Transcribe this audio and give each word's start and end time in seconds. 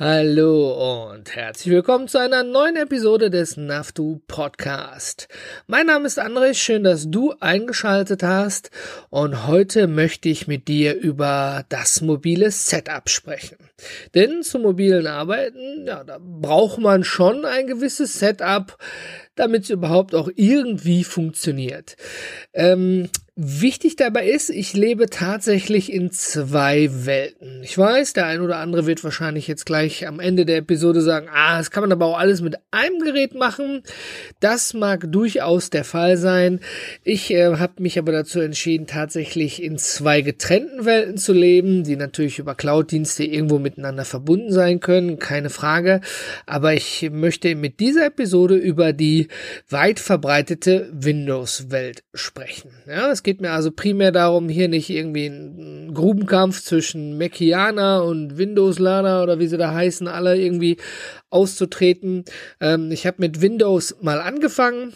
Hallo 0.00 1.08
und 1.10 1.34
herzlich 1.34 1.74
willkommen 1.74 2.06
zu 2.06 2.18
einer 2.18 2.44
neuen 2.44 2.76
Episode 2.76 3.30
des 3.30 3.56
Naftu 3.56 4.20
Podcast. 4.28 5.26
Mein 5.66 5.86
Name 5.86 6.06
ist 6.06 6.20
André, 6.20 6.54
schön, 6.54 6.84
dass 6.84 7.10
du 7.10 7.34
eingeschaltet 7.40 8.22
hast 8.22 8.70
und 9.10 9.48
heute 9.48 9.88
möchte 9.88 10.28
ich 10.28 10.46
mit 10.46 10.68
dir 10.68 10.94
über 10.94 11.64
das 11.68 12.00
mobile 12.00 12.52
Setup 12.52 13.10
sprechen. 13.10 13.56
Denn 14.14 14.44
zum 14.44 14.62
mobilen 14.62 15.08
Arbeiten, 15.08 15.84
ja, 15.84 16.04
da 16.04 16.18
braucht 16.20 16.78
man 16.78 17.02
schon 17.02 17.44
ein 17.44 17.66
gewisses 17.66 18.20
Setup, 18.20 18.78
damit 19.34 19.64
es 19.64 19.70
überhaupt 19.70 20.14
auch 20.14 20.30
irgendwie 20.36 21.02
funktioniert. 21.02 21.96
Ähm, 22.54 23.08
Wichtig 23.40 23.94
dabei 23.94 24.26
ist, 24.28 24.50
ich 24.50 24.72
lebe 24.72 25.10
tatsächlich 25.10 25.92
in 25.92 26.10
zwei 26.10 26.90
Welten. 27.06 27.62
Ich 27.62 27.78
weiß, 27.78 28.12
der 28.12 28.26
ein 28.26 28.40
oder 28.40 28.56
andere 28.56 28.84
wird 28.86 29.04
wahrscheinlich 29.04 29.46
jetzt 29.46 29.64
gleich 29.64 30.08
am 30.08 30.18
Ende 30.18 30.44
der 30.44 30.56
Episode 30.56 31.02
sagen, 31.02 31.28
ah, 31.32 31.56
das 31.56 31.70
kann 31.70 31.84
man 31.84 31.92
aber 31.92 32.06
auch 32.06 32.18
alles 32.18 32.40
mit 32.40 32.56
einem 32.72 32.98
Gerät 32.98 33.36
machen. 33.36 33.84
Das 34.40 34.74
mag 34.74 35.12
durchaus 35.12 35.70
der 35.70 35.84
Fall 35.84 36.16
sein. 36.16 36.58
Ich 37.04 37.30
äh, 37.30 37.58
habe 37.58 37.80
mich 37.80 37.96
aber 37.96 38.10
dazu 38.10 38.40
entschieden, 38.40 38.88
tatsächlich 38.88 39.62
in 39.62 39.78
zwei 39.78 40.20
getrennten 40.20 40.84
Welten 40.84 41.16
zu 41.16 41.32
leben, 41.32 41.84
die 41.84 41.94
natürlich 41.94 42.40
über 42.40 42.56
Cloud-Dienste 42.56 43.22
irgendwo 43.22 43.60
miteinander 43.60 44.04
verbunden 44.04 44.50
sein 44.50 44.80
können, 44.80 45.20
keine 45.20 45.50
Frage. 45.50 46.00
Aber 46.46 46.74
ich 46.74 47.08
möchte 47.12 47.54
mit 47.54 47.78
dieser 47.78 48.06
Episode 48.06 48.56
über 48.56 48.92
die 48.92 49.28
weit 49.68 50.00
verbreitete 50.00 50.90
Windows-Welt 50.92 52.02
sprechen. 52.14 52.72
Ja, 52.88 53.12
es 53.12 53.22
geht 53.28 53.42
mir 53.42 53.52
also 53.52 53.70
primär 53.70 54.10
darum, 54.10 54.48
hier 54.48 54.68
nicht 54.68 54.88
irgendwie 54.88 55.26
einen 55.26 55.92
Grubenkampf 55.92 56.62
zwischen 56.62 57.18
Maciana 57.18 57.98
und 57.98 58.38
Windows-Lader 58.38 59.22
oder 59.22 59.38
wie 59.38 59.46
sie 59.46 59.58
da 59.58 59.74
heißen, 59.74 60.08
alle 60.08 60.38
irgendwie 60.38 60.78
auszutreten. 61.28 62.24
Ähm, 62.58 62.90
ich 62.90 63.06
habe 63.06 63.18
mit 63.18 63.42
Windows 63.42 63.96
mal 64.00 64.22
angefangen, 64.22 64.94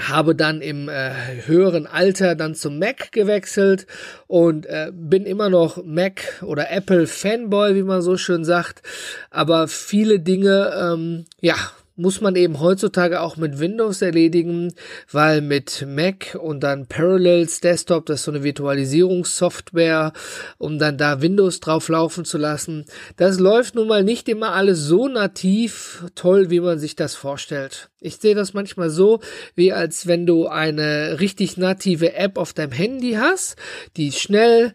habe 0.00 0.36
dann 0.36 0.60
im 0.60 0.88
äh, 0.88 1.10
höheren 1.46 1.88
Alter 1.88 2.36
dann 2.36 2.54
zum 2.54 2.78
Mac 2.78 3.10
gewechselt 3.10 3.88
und 4.28 4.64
äh, 4.66 4.92
bin 4.94 5.26
immer 5.26 5.48
noch 5.48 5.82
Mac 5.84 6.40
oder 6.42 6.70
Apple 6.70 7.08
Fanboy, 7.08 7.74
wie 7.74 7.82
man 7.82 8.02
so 8.02 8.16
schön 8.16 8.44
sagt. 8.44 8.82
Aber 9.30 9.66
viele 9.66 10.20
Dinge, 10.20 10.72
ähm, 10.80 11.24
ja, 11.40 11.56
muss 11.98 12.20
man 12.20 12.36
eben 12.36 12.60
heutzutage 12.60 13.20
auch 13.20 13.36
mit 13.36 13.58
Windows 13.58 14.00
erledigen, 14.02 14.72
weil 15.10 15.40
mit 15.40 15.84
Mac 15.86 16.38
und 16.40 16.60
dann 16.60 16.86
Parallels 16.86 17.60
Desktop, 17.60 18.06
das 18.06 18.20
ist 18.20 18.24
so 18.24 18.30
eine 18.30 18.42
Virtualisierungssoftware, 18.42 20.12
um 20.58 20.78
dann 20.78 20.96
da 20.96 21.20
Windows 21.20 21.60
drauf 21.60 21.88
laufen 21.88 22.24
zu 22.24 22.38
lassen, 22.38 22.84
das 23.16 23.38
läuft 23.38 23.74
nun 23.74 23.88
mal 23.88 24.04
nicht 24.04 24.28
immer 24.28 24.52
alles 24.52 24.80
so 24.80 25.08
nativ 25.08 26.04
toll, 26.14 26.50
wie 26.50 26.60
man 26.60 26.78
sich 26.78 26.96
das 26.96 27.14
vorstellt. 27.14 27.90
Ich 28.00 28.16
sehe 28.16 28.36
das 28.36 28.54
manchmal 28.54 28.90
so, 28.90 29.18
wie 29.56 29.72
als 29.72 30.06
wenn 30.06 30.24
du 30.24 30.46
eine 30.46 31.18
richtig 31.18 31.56
native 31.56 32.14
App 32.14 32.38
auf 32.38 32.52
deinem 32.52 32.70
Handy 32.70 33.14
hast, 33.14 33.56
die 33.96 34.08
ist 34.08 34.20
schnell 34.20 34.72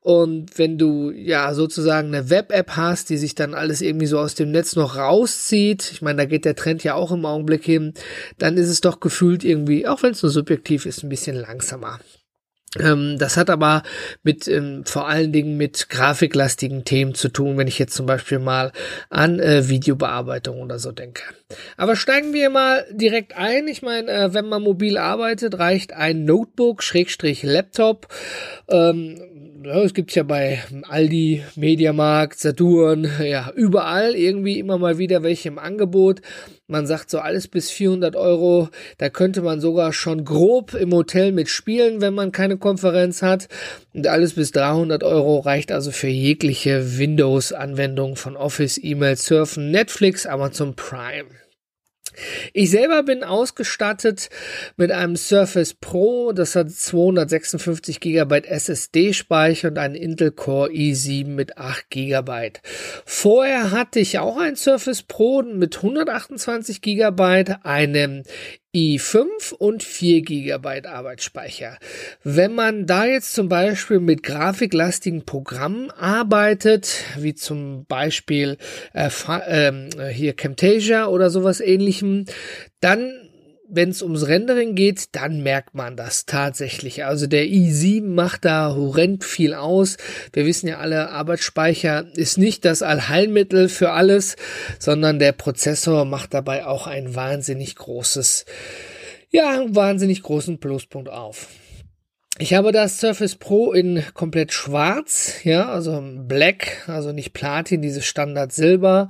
und 0.00 0.58
wenn 0.58 0.76
du 0.76 1.12
ja 1.12 1.54
sozusagen 1.54 2.08
eine 2.08 2.30
Web-App 2.30 2.70
hast, 2.70 3.10
die 3.10 3.16
sich 3.16 3.36
dann 3.36 3.54
alles 3.54 3.80
irgendwie 3.80 4.06
so 4.06 4.18
aus 4.18 4.34
dem 4.34 4.50
Netz 4.50 4.74
noch 4.74 4.96
rauszieht, 4.96 5.90
ich 5.92 6.02
meine, 6.02 6.18
da 6.18 6.24
geht 6.24 6.44
der 6.44 6.56
Trend 6.56 6.82
ja 6.82 6.94
auch 6.94 7.12
im 7.12 7.24
Augenblick 7.24 7.64
hin, 7.64 7.94
dann 8.38 8.56
ist 8.56 8.68
es 8.68 8.80
doch 8.80 8.98
gefühlt 8.98 9.44
irgendwie, 9.44 9.86
auch 9.86 10.02
wenn 10.02 10.10
es 10.10 10.22
nur 10.22 10.32
subjektiv 10.32 10.84
ist, 10.84 11.04
ein 11.04 11.08
bisschen 11.08 11.36
langsamer. 11.36 12.00
Ähm, 12.80 13.18
das 13.18 13.36
hat 13.36 13.50
aber 13.50 13.82
mit 14.22 14.48
ähm, 14.48 14.84
vor 14.84 15.08
allen 15.08 15.32
Dingen 15.32 15.56
mit 15.56 15.88
grafiklastigen 15.88 16.84
Themen 16.84 17.14
zu 17.14 17.28
tun, 17.28 17.56
wenn 17.56 17.68
ich 17.68 17.78
jetzt 17.78 17.94
zum 17.94 18.06
Beispiel 18.06 18.38
mal 18.38 18.72
an 19.10 19.38
äh, 19.38 19.68
Videobearbeitung 19.68 20.60
oder 20.60 20.78
so 20.78 20.92
denke. 20.92 21.22
Aber 21.76 21.94
steigen 21.96 22.32
wir 22.32 22.50
mal 22.50 22.84
direkt 22.90 23.36
ein. 23.36 23.68
Ich 23.68 23.82
meine, 23.82 24.10
äh, 24.10 24.34
wenn 24.34 24.46
man 24.46 24.62
mobil 24.62 24.98
arbeitet, 24.98 25.58
reicht 25.58 25.92
ein 25.92 26.24
Notebook, 26.24 26.82
Schrägstrich 26.82 27.42
Laptop. 27.42 28.08
Ähm, 28.68 29.20
ja, 29.64 29.82
es 29.82 29.94
gibt's 29.94 30.14
ja 30.14 30.22
bei 30.22 30.62
Aldi, 30.82 31.42
Mediamarkt, 31.56 32.38
Saturn, 32.38 33.08
ja, 33.22 33.50
überall 33.54 34.14
irgendwie 34.14 34.58
immer 34.58 34.78
mal 34.78 34.98
wieder 34.98 35.22
welche 35.22 35.48
im 35.48 35.58
Angebot. 35.58 36.20
Man 36.66 36.86
sagt 36.86 37.10
so 37.10 37.18
alles 37.18 37.48
bis 37.48 37.70
400 37.70 38.16
Euro. 38.16 38.68
Da 38.98 39.10
könnte 39.10 39.42
man 39.42 39.60
sogar 39.60 39.92
schon 39.92 40.24
grob 40.24 40.74
im 40.74 40.92
Hotel 40.92 41.32
mitspielen, 41.32 42.00
wenn 42.00 42.14
man 42.14 42.32
keine 42.32 42.56
Konferenz 42.56 43.22
hat. 43.22 43.48
Und 43.92 44.06
alles 44.06 44.34
bis 44.34 44.50
300 44.52 45.02
Euro 45.04 45.40
reicht 45.40 45.72
also 45.72 45.90
für 45.90 46.08
jegliche 46.08 46.98
Windows-Anwendung 46.98 48.16
von 48.16 48.36
Office, 48.36 48.78
E-Mail, 48.82 49.16
Surfen, 49.16 49.70
Netflix, 49.70 50.26
Amazon 50.26 50.74
Prime. 50.74 51.43
Ich 52.52 52.70
selber 52.70 53.02
bin 53.02 53.24
ausgestattet 53.24 54.30
mit 54.76 54.90
einem 54.90 55.16
Surface 55.16 55.74
Pro, 55.74 56.32
das 56.32 56.56
hat 56.56 56.70
256 56.70 58.00
GB 58.00 58.42
SSD-Speicher 58.46 59.68
und 59.68 59.78
einen 59.78 59.94
Intel 59.94 60.30
Core 60.30 60.70
i7 60.70 61.28
mit 61.28 61.58
8 61.58 61.90
GB. 61.90 62.52
Vorher 63.04 63.70
hatte 63.70 64.00
ich 64.00 64.18
auch 64.18 64.38
ein 64.38 64.56
Surface 64.56 65.02
Pro 65.02 65.42
mit 65.42 65.76
128 65.76 66.80
GB, 66.80 67.44
einem 67.62 68.22
i5 68.74 69.54
und 69.56 69.82
4 69.82 70.22
GB 70.22 70.86
Arbeitsspeicher. 70.86 71.78
Wenn 72.22 72.54
man 72.54 72.86
da 72.86 73.04
jetzt 73.04 73.32
zum 73.32 73.48
Beispiel 73.48 74.00
mit 74.00 74.22
grafiklastigen 74.22 75.24
Programmen 75.24 75.90
arbeitet, 75.90 77.04
wie 77.16 77.34
zum 77.34 77.86
Beispiel 77.86 78.58
äh, 78.92 79.08
äh, 79.28 80.08
hier 80.12 80.34
Camtasia 80.34 81.06
oder 81.06 81.30
sowas 81.30 81.60
ähnlichem, 81.60 82.24
dann 82.80 83.23
wenn 83.68 83.90
es 83.90 84.02
ums 84.02 84.26
Rendering 84.26 84.74
geht, 84.74 85.08
dann 85.12 85.42
merkt 85.42 85.74
man 85.74 85.96
das 85.96 86.26
tatsächlich. 86.26 87.04
Also 87.04 87.26
der 87.26 87.44
i7 87.44 88.06
macht 88.06 88.44
da 88.44 88.74
horrend 88.74 89.24
viel 89.24 89.54
aus. 89.54 89.96
Wir 90.32 90.46
wissen 90.46 90.68
ja 90.68 90.78
alle, 90.78 91.10
Arbeitsspeicher 91.10 92.06
ist 92.14 92.38
nicht 92.38 92.64
das 92.64 92.82
Allheilmittel 92.82 93.68
für 93.68 93.92
alles, 93.92 94.36
sondern 94.78 95.18
der 95.18 95.32
Prozessor 95.32 96.04
macht 96.04 96.34
dabei 96.34 96.66
auch 96.66 96.86
ein 96.86 97.14
wahnsinnig 97.14 97.76
großes, 97.76 98.44
ja, 99.30 99.64
wahnsinnig 99.68 100.22
großen 100.22 100.58
Pluspunkt 100.58 101.08
auf. 101.08 101.48
Ich 102.38 102.52
habe 102.52 102.72
das 102.72 102.98
Surface 102.98 103.36
Pro 103.36 103.72
in 103.72 104.02
komplett 104.12 104.52
schwarz, 104.52 105.44
ja, 105.44 105.68
also 105.68 106.02
Black, 106.02 106.82
also 106.88 107.12
nicht 107.12 107.32
Platin, 107.32 107.80
dieses 107.80 108.04
Standard 108.04 108.50
Silber. 108.52 109.08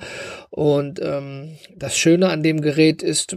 Und 0.50 1.00
ähm, 1.02 1.56
das 1.74 1.96
Schöne 1.96 2.28
an 2.28 2.42
dem 2.42 2.60
Gerät 2.60 3.02
ist, 3.02 3.34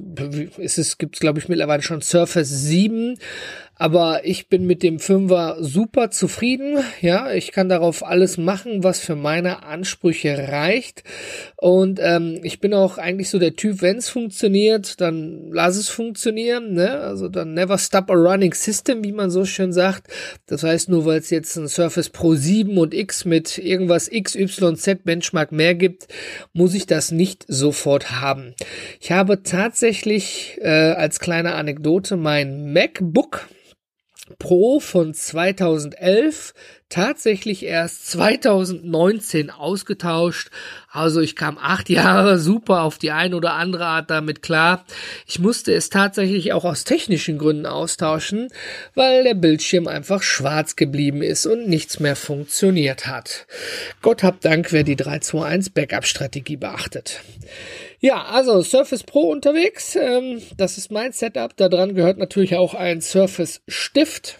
ist 0.58 0.78
es 0.78 0.98
gibt 0.98 1.16
es 1.16 1.22
glaube 1.22 1.40
ich 1.40 1.48
mittlerweile 1.48 1.84
schon 1.84 2.02
Surface 2.02 2.50
7 2.50 3.18
aber 3.78 4.26
ich 4.26 4.50
bin 4.50 4.66
mit 4.66 4.84
dem 4.84 5.00
Fünfer 5.00 5.58
super 5.60 6.10
zufrieden. 6.10 6.78
Ja, 7.02 7.32
ich 7.32 7.52
kann 7.52 7.70
darauf 7.70 8.04
alles 8.06 8.38
machen, 8.38 8.84
was 8.84 9.00
für 9.00 9.16
meine 9.16 9.64
Ansprüche 9.64 10.48
reicht. 10.50 11.04
Und 11.56 12.00
ähm, 12.02 12.40
ich 12.44 12.60
bin 12.60 12.74
auch 12.74 12.98
eigentlich 12.98 13.30
so 13.30 13.40
der 13.40 13.56
Typ, 13.56 13.82
wenn 13.82 13.98
es 13.98 14.10
funktioniert, 14.10 15.00
dann 15.00 15.52
lass 15.52 15.78
es 15.78 15.90
funktionieren. 15.90 16.74
Ne? 16.74 17.00
Also 17.00 17.30
dann 17.30 17.54
never 17.54 17.78
stop 17.78 18.10
a 18.10 18.14
running 18.14 18.54
system, 18.54 19.04
wie 19.04 19.12
man 19.12 19.30
so 19.30 19.46
schön 19.46 19.74
sagt. 19.74 20.08
Das 20.48 20.64
heißt, 20.64 20.90
nur 20.90 21.06
weil 21.06 21.20
es 21.20 21.30
jetzt 21.30 21.56
ein 21.56 21.68
Surface 21.68 22.10
Pro 22.10 22.34
7 22.36 22.78
und 22.78 22.94
X 22.94 23.26
mit 23.26 23.58
irgendwas 23.58 24.10
XYZ 24.10 25.04
Benchmark 25.04 25.52
mehr 25.52 25.76
gibt, 25.76 26.08
muss 26.54 26.74
ich 26.74 26.88
das 26.88 27.12
nicht 27.12 27.46
sofort 27.48 28.12
haben. 28.22 28.56
Ich 29.00 29.12
habe 29.12 29.44
tatsächlich 29.44 30.58
äh, 30.62 30.68
als 30.68 31.20
kleine 31.20 31.54
Anekdote 31.54 32.18
mein 32.18 32.74
MacBook 32.74 33.48
Pro 34.40 34.80
von 34.80 35.14
2011 35.14 36.54
tatsächlich 36.90 37.64
erst 37.64 38.08
2019 38.12 39.50
ausgetauscht. 39.50 40.50
Also 40.90 41.22
ich 41.22 41.36
kam 41.36 41.58
acht 41.58 41.90
Jahre 41.90 42.40
super 42.40 42.84
auf 42.84 42.98
die 42.98 43.12
eine 43.12 43.36
oder 43.36 43.54
andere 43.54 43.86
Art 43.86 44.10
damit 44.10 44.42
klar. 44.42 44.86
Ich 45.26 45.40
musste 45.40 45.74
es 45.74 45.90
tatsächlich 45.90 46.54
auch 46.54 46.66
aus 46.66 46.84
technischen 46.84 47.38
Gründen 47.38 47.66
austauschen, 47.66 48.50
weil 48.96 49.24
der 49.24 49.34
Bildschirm 49.34 49.88
einfach 49.88 50.24
schwarz 50.24 50.76
geblieben 50.76 51.22
ist 51.22 51.46
und 51.46 51.68
nichts 51.68 52.00
mehr 52.00 52.16
funktioniert 52.16 53.08
hat. 53.08 53.48
Gott 54.02 54.24
hab 54.24 54.42
Dank, 54.42 54.72
wer 54.72 54.84
die 54.84 54.96
321 54.96 55.74
Backup-Strategie 55.74 56.58
beachtet. 56.58 57.22
Ja, 58.00 58.26
also 58.26 58.62
Surface 58.62 59.04
Pro 59.04 59.32
unterwegs. 59.32 59.96
Ähm, 59.96 60.42
das 60.56 60.78
ist 60.78 60.92
mein 60.92 61.12
Setup. 61.14 61.56
Da 61.58 61.68
dran 61.68 61.96
gehört 61.96 62.20
natürlich 62.20 62.56
auch 62.56 62.76
ein 62.76 63.02
Surface 63.02 63.62
Stift. 63.68 64.40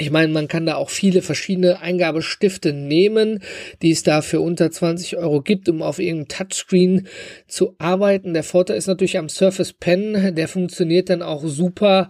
Ich 0.00 0.12
meine, 0.12 0.32
man 0.32 0.46
kann 0.46 0.64
da 0.64 0.76
auch 0.76 0.90
viele 0.90 1.22
verschiedene 1.22 1.80
Eingabestifte 1.80 2.72
nehmen, 2.72 3.42
die 3.82 3.90
es 3.90 4.04
da 4.04 4.22
für 4.22 4.40
unter 4.40 4.70
20 4.70 5.16
Euro 5.16 5.42
gibt, 5.42 5.68
um 5.68 5.82
auf 5.82 5.98
irgendeinem 5.98 6.28
Touchscreen 6.28 7.08
zu 7.48 7.74
arbeiten. 7.78 8.32
Der 8.32 8.44
Vorteil 8.44 8.76
ist 8.76 8.86
natürlich 8.86 9.18
am 9.18 9.28
Surface 9.28 9.72
Pen, 9.72 10.36
der 10.36 10.46
funktioniert 10.46 11.10
dann 11.10 11.20
auch 11.20 11.42
super 11.44 12.08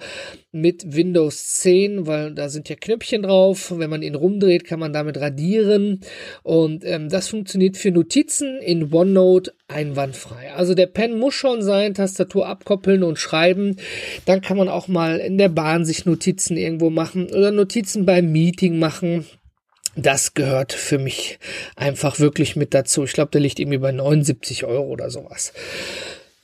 mit 0.50 0.94
Windows 0.94 1.54
10, 1.60 2.06
weil 2.06 2.32
da 2.32 2.48
sind 2.48 2.68
ja 2.68 2.76
Knöpfchen 2.76 3.22
drauf. 3.22 3.72
Wenn 3.76 3.90
man 3.90 4.02
ihn 4.02 4.14
rumdreht, 4.14 4.64
kann 4.64 4.80
man 4.80 4.92
damit 4.92 5.20
radieren. 5.20 6.00
Und 6.42 6.84
ähm, 6.84 7.08
das 7.08 7.28
funktioniert 7.28 7.76
für 7.76 7.90
Notizen 7.90 8.58
in 8.58 8.92
OneNote 8.92 9.52
einwandfrei. 9.68 10.52
Also 10.52 10.74
der 10.74 10.86
Pen 10.86 11.18
muss 11.18 11.34
schon 11.34 11.62
sein, 11.62 11.94
Tastatur 11.94 12.46
abkoppeln 12.46 13.02
und 13.02 13.18
schreiben. 13.18 13.76
Dann 14.24 14.40
kann 14.40 14.56
man 14.56 14.68
auch 14.68 14.88
mal 14.88 15.18
in 15.18 15.36
der 15.36 15.50
Bahn 15.50 15.84
sich 15.84 16.06
Notizen 16.06 16.56
irgendwo 16.56 16.88
machen 16.90 17.26
oder 17.26 17.50
Notizen 17.50 18.06
beim 18.06 18.32
Meeting 18.32 18.78
machen 18.78 19.26
das 19.96 20.34
gehört 20.34 20.72
für 20.72 20.98
mich 20.98 21.40
einfach 21.74 22.20
wirklich 22.20 22.54
mit 22.54 22.72
dazu. 22.72 23.02
Ich 23.02 23.12
glaube, 23.12 23.32
der 23.32 23.40
liegt 23.40 23.58
irgendwie 23.58 23.78
bei 23.78 23.90
79 23.90 24.64
Euro 24.64 24.84
oder 24.84 25.10
sowas. 25.10 25.52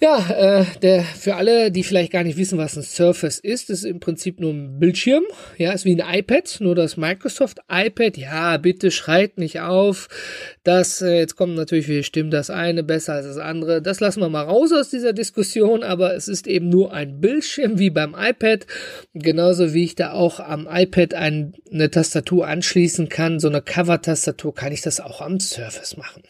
Ja, 0.05 0.19
äh, 0.29 0.67
der 0.83 1.03
für 1.03 1.37
alle, 1.37 1.71
die 1.71 1.83
vielleicht 1.83 2.12
gar 2.12 2.25
nicht 2.25 2.37
wissen, 2.37 2.59
was 2.59 2.77
ein 2.77 2.83
Surface 2.83 3.39
ist, 3.39 3.71
ist 3.71 3.85
im 3.85 4.01
Prinzip 4.01 4.39
nur 4.39 4.53
ein 4.53 4.79
Bildschirm. 4.79 5.25
Ja, 5.56 5.73
ist 5.73 5.87
wie 5.87 5.99
ein 5.99 6.19
iPad, 6.19 6.59
nur 6.61 6.75
das 6.75 6.99
Microsoft 6.99 7.61
iPad. 7.73 8.19
Ja, 8.19 8.59
bitte 8.59 8.91
schreit 8.91 9.39
nicht 9.39 9.61
auf. 9.61 10.09
Das 10.62 11.01
äh, 11.01 11.21
jetzt 11.21 11.37
kommt 11.37 11.55
natürlich, 11.55 11.89
wie 11.89 12.03
stimmt 12.03 12.35
das 12.35 12.51
eine 12.51 12.83
besser 12.83 13.15
als 13.15 13.25
das 13.25 13.39
andere. 13.39 13.81
Das 13.81 14.01
lassen 14.01 14.21
wir 14.21 14.29
mal 14.29 14.43
raus 14.43 14.73
aus 14.75 14.91
dieser 14.91 15.15
Diskussion, 15.15 15.83
aber 15.83 16.15
es 16.15 16.29
ist 16.29 16.47
eben 16.47 16.69
nur 16.69 16.93
ein 16.93 17.23
Bildschirm 17.23 17.79
wie 17.79 17.89
beim 17.89 18.15
iPad. 18.15 18.67
Genauso 19.15 19.73
wie 19.73 19.85
ich 19.85 19.95
da 19.95 20.12
auch 20.12 20.39
am 20.39 20.69
iPad 20.71 21.15
ein, 21.15 21.55
eine 21.73 21.91
Tastatur 21.91 22.47
anschließen 22.47 23.09
kann, 23.09 23.41
so 23.41 23.49
eine 23.49 23.62
Cover-Tastatur, 23.62 24.55
kann 24.55 24.71
ich 24.71 24.83
das 24.83 25.01
auch 25.01 25.23
am 25.23 25.41
Surface 25.41 25.97
machen. 25.97 26.25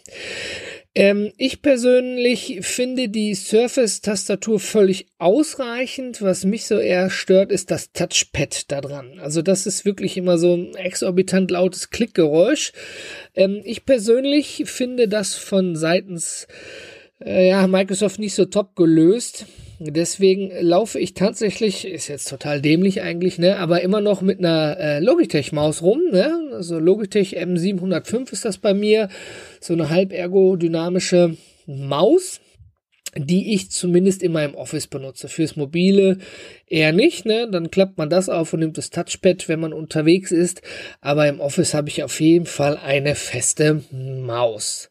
Ähm, 0.96 1.32
ich 1.36 1.60
persönlich 1.60 2.60
finde 2.62 3.08
die 3.08 3.34
Surface-Tastatur 3.34 4.60
völlig 4.60 5.06
ausreichend. 5.18 6.22
Was 6.22 6.44
mich 6.44 6.66
so 6.66 6.78
eher 6.78 7.10
stört, 7.10 7.50
ist 7.50 7.70
das 7.70 7.92
Touchpad 7.92 8.70
da 8.70 8.80
dran. 8.80 9.18
Also 9.18 9.42
das 9.42 9.66
ist 9.66 9.84
wirklich 9.84 10.16
immer 10.16 10.38
so 10.38 10.54
ein 10.54 10.74
exorbitant 10.76 11.50
lautes 11.50 11.90
Klickgeräusch. 11.90 12.72
Ähm, 13.34 13.60
ich 13.64 13.84
persönlich 13.84 14.62
finde 14.66 15.08
das 15.08 15.34
von 15.34 15.74
seitens 15.74 16.46
äh, 17.20 17.48
ja, 17.48 17.66
Microsoft 17.66 18.20
nicht 18.20 18.34
so 18.34 18.44
top 18.44 18.76
gelöst. 18.76 19.46
Deswegen 19.80 20.52
laufe 20.60 21.00
ich 21.00 21.14
tatsächlich, 21.14 21.86
ist 21.86 22.08
jetzt 22.08 22.28
total 22.28 22.60
dämlich 22.60 23.02
eigentlich, 23.02 23.38
ne, 23.38 23.56
aber 23.58 23.82
immer 23.82 24.00
noch 24.00 24.20
mit 24.20 24.38
einer 24.38 24.76
äh, 24.78 25.00
Logitech-Maus 25.00 25.82
rum, 25.82 26.00
ne? 26.12 26.50
Also 26.52 26.78
Logitech 26.78 27.38
M705 27.38 28.32
ist 28.32 28.44
das 28.44 28.58
bei 28.58 28.72
mir, 28.72 29.08
so 29.60 29.72
eine 29.72 29.90
halbergodynamische 29.90 31.36
Maus, 31.66 32.40
die 33.16 33.54
ich 33.54 33.70
zumindest 33.70 34.22
in 34.22 34.32
meinem 34.32 34.54
Office 34.54 34.86
benutze. 34.86 35.28
Fürs 35.28 35.56
Mobile 35.56 36.18
eher 36.66 36.92
nicht, 36.92 37.26
ne? 37.26 37.48
Dann 37.50 37.70
klappt 37.70 37.98
man 37.98 38.10
das 38.10 38.28
auf 38.28 38.52
und 38.52 38.60
nimmt 38.60 38.78
das 38.78 38.90
Touchpad, 38.90 39.48
wenn 39.48 39.60
man 39.60 39.72
unterwegs 39.72 40.30
ist. 40.30 40.62
Aber 41.00 41.28
im 41.28 41.40
Office 41.40 41.74
habe 41.74 41.88
ich 41.88 42.02
auf 42.02 42.20
jeden 42.20 42.46
Fall 42.46 42.76
eine 42.76 43.14
feste 43.14 43.82
Maus. 43.90 44.88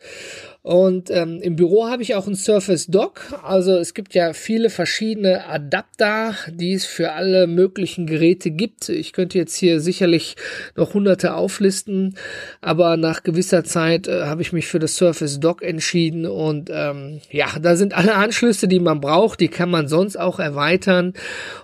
Und 0.64 1.12
ähm, 1.12 1.42
im 1.42 1.58
Büro 1.58 1.88
habe 1.90 2.04
ich 2.04 2.16
auch 2.16 2.26
ein 2.26 2.36
Surface 2.36 2.88
Dock. 2.88 3.34
Also 3.44 3.76
es 3.76 3.94
gibt 3.94 4.14
ja 4.14 4.32
viele 4.32 4.70
verschiedene 4.70 5.46
Adapter, 5.46 6.36
die 6.50 6.72
es 6.72 6.86
für 6.86 7.12
alle 7.12 7.48
möglichen 7.48 8.08
Geräte 8.08 8.50
gibt. 8.50 8.88
Ich 8.88 9.12
könnte 9.12 9.38
jetzt 9.38 9.58
hier 9.58 9.82
sicherlich 9.82 10.38
noch 10.78 10.94
hunderte 10.94 11.34
auflisten, 11.34 12.16
aber 12.62 12.96
nach 12.96 13.24
gewisser 13.24 13.66
Zeit 13.66 14.08
äh, 14.08 14.24
habe 14.24 14.42
ich 14.42 14.54
mich 14.54 14.68
für 14.68 14.80
das 14.80 14.96
Surface 14.96 15.42
Dock 15.42 15.64
entschieden. 15.64 16.26
Und 16.26 16.70
ähm, 16.72 17.20
ja, 17.30 17.48
da 17.62 17.76
sind 17.76 17.94
alle 17.94 18.16
Anschlüsse, 18.16 18.70
die 18.70 18.80
man 18.80 19.02
braucht, 19.02 19.42
die 19.42 19.50
kann 19.50 19.70
man 19.70 19.90
sonst 19.90 20.16
auch 20.18 20.40
erweitern. 20.40 21.12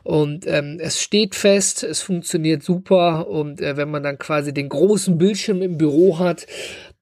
Und 0.04 0.46
ähm, 0.46 0.78
es 0.78 1.02
steht 1.02 1.36
fest, 1.36 1.84
es 1.84 2.02
funktioniert 2.02 2.64
super. 2.64 3.30
Und 3.30 3.62
äh, 3.62 3.78
wenn 3.78 3.92
man 3.92 4.04
dann 4.04 4.20
quasi 4.20 4.54
den 4.54 4.68
großen 4.68 5.18
Bildschirm 5.18 5.62
im 5.62 5.78
Büro 5.78 6.20
hat, 6.20 6.48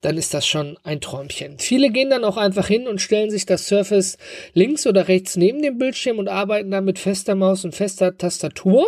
dann 0.01 0.17
ist 0.17 0.33
das 0.33 0.45
schon 0.45 0.77
ein 0.83 1.01
Träumchen. 1.01 1.57
Viele 1.59 1.89
gehen 1.89 2.09
dann 2.09 2.23
auch 2.23 2.37
einfach 2.37 2.67
hin 2.67 2.87
und 2.87 3.01
stellen 3.01 3.31
sich 3.31 3.45
das 3.45 3.67
Surface 3.67 4.17
links 4.53 4.85
oder 4.85 5.07
rechts 5.07 5.35
neben 5.35 5.61
dem 5.61 5.77
Bildschirm 5.77 6.19
und 6.19 6.27
arbeiten 6.27 6.71
dann 6.71 6.85
mit 6.85 6.99
fester 6.99 7.35
Maus 7.35 7.65
und 7.65 7.73
fester 7.73 8.17
Tastatur. 8.17 8.85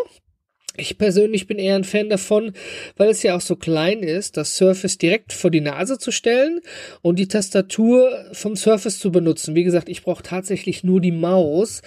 Ich 0.77 0.97
persönlich 0.97 1.45
bin 1.47 1.59
eher 1.59 1.75
ein 1.75 1.83
Fan 1.83 2.09
davon, 2.09 2.53
weil 2.95 3.09
es 3.09 3.23
ja 3.23 3.35
auch 3.35 3.41
so 3.41 3.55
klein 3.55 4.01
ist, 4.01 4.37
das 4.37 4.55
Surface 4.55 4.97
direkt 4.97 5.33
vor 5.33 5.51
die 5.51 5.61
Nase 5.61 5.97
zu 5.97 6.11
stellen 6.11 6.61
und 7.01 7.19
die 7.19 7.27
Tastatur 7.27 8.25
vom 8.31 8.55
Surface 8.55 8.99
zu 8.99 9.11
benutzen. 9.11 9.55
Wie 9.55 9.63
gesagt, 9.63 9.89
ich 9.89 10.03
brauche 10.03 10.23
tatsächlich 10.23 10.83
nur 10.83 11.01
die 11.01 11.11
Maus, 11.11 11.81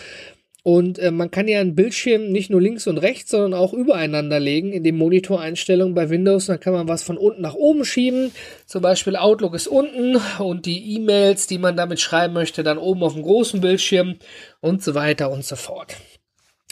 und 0.64 1.00
äh, 1.00 1.10
man 1.10 1.30
kann 1.32 1.48
ja 1.48 1.60
einen 1.60 1.74
Bildschirm 1.74 2.30
nicht 2.30 2.48
nur 2.48 2.60
links 2.60 2.86
und 2.86 2.98
rechts, 2.98 3.32
sondern 3.32 3.54
auch 3.54 3.72
übereinander 3.72 4.38
legen 4.38 4.72
in 4.72 4.84
den 4.84 4.96
Monitoreinstellungen 4.96 5.94
bei 5.94 6.08
Windows. 6.08 6.46
Dann 6.46 6.60
kann 6.60 6.72
man 6.72 6.86
was 6.86 7.02
von 7.02 7.18
unten 7.18 7.42
nach 7.42 7.54
oben 7.54 7.84
schieben. 7.84 8.30
Zum 8.66 8.80
Beispiel 8.80 9.16
Outlook 9.16 9.54
ist 9.54 9.66
unten 9.66 10.20
und 10.38 10.66
die 10.66 10.94
E-Mails, 10.94 11.48
die 11.48 11.58
man 11.58 11.76
damit 11.76 12.00
schreiben 12.00 12.34
möchte, 12.34 12.62
dann 12.62 12.78
oben 12.78 13.02
auf 13.02 13.14
dem 13.14 13.22
großen 13.22 13.60
Bildschirm 13.60 14.16
und 14.60 14.84
so 14.84 14.94
weiter 14.94 15.32
und 15.32 15.44
so 15.44 15.56
fort. 15.56 15.96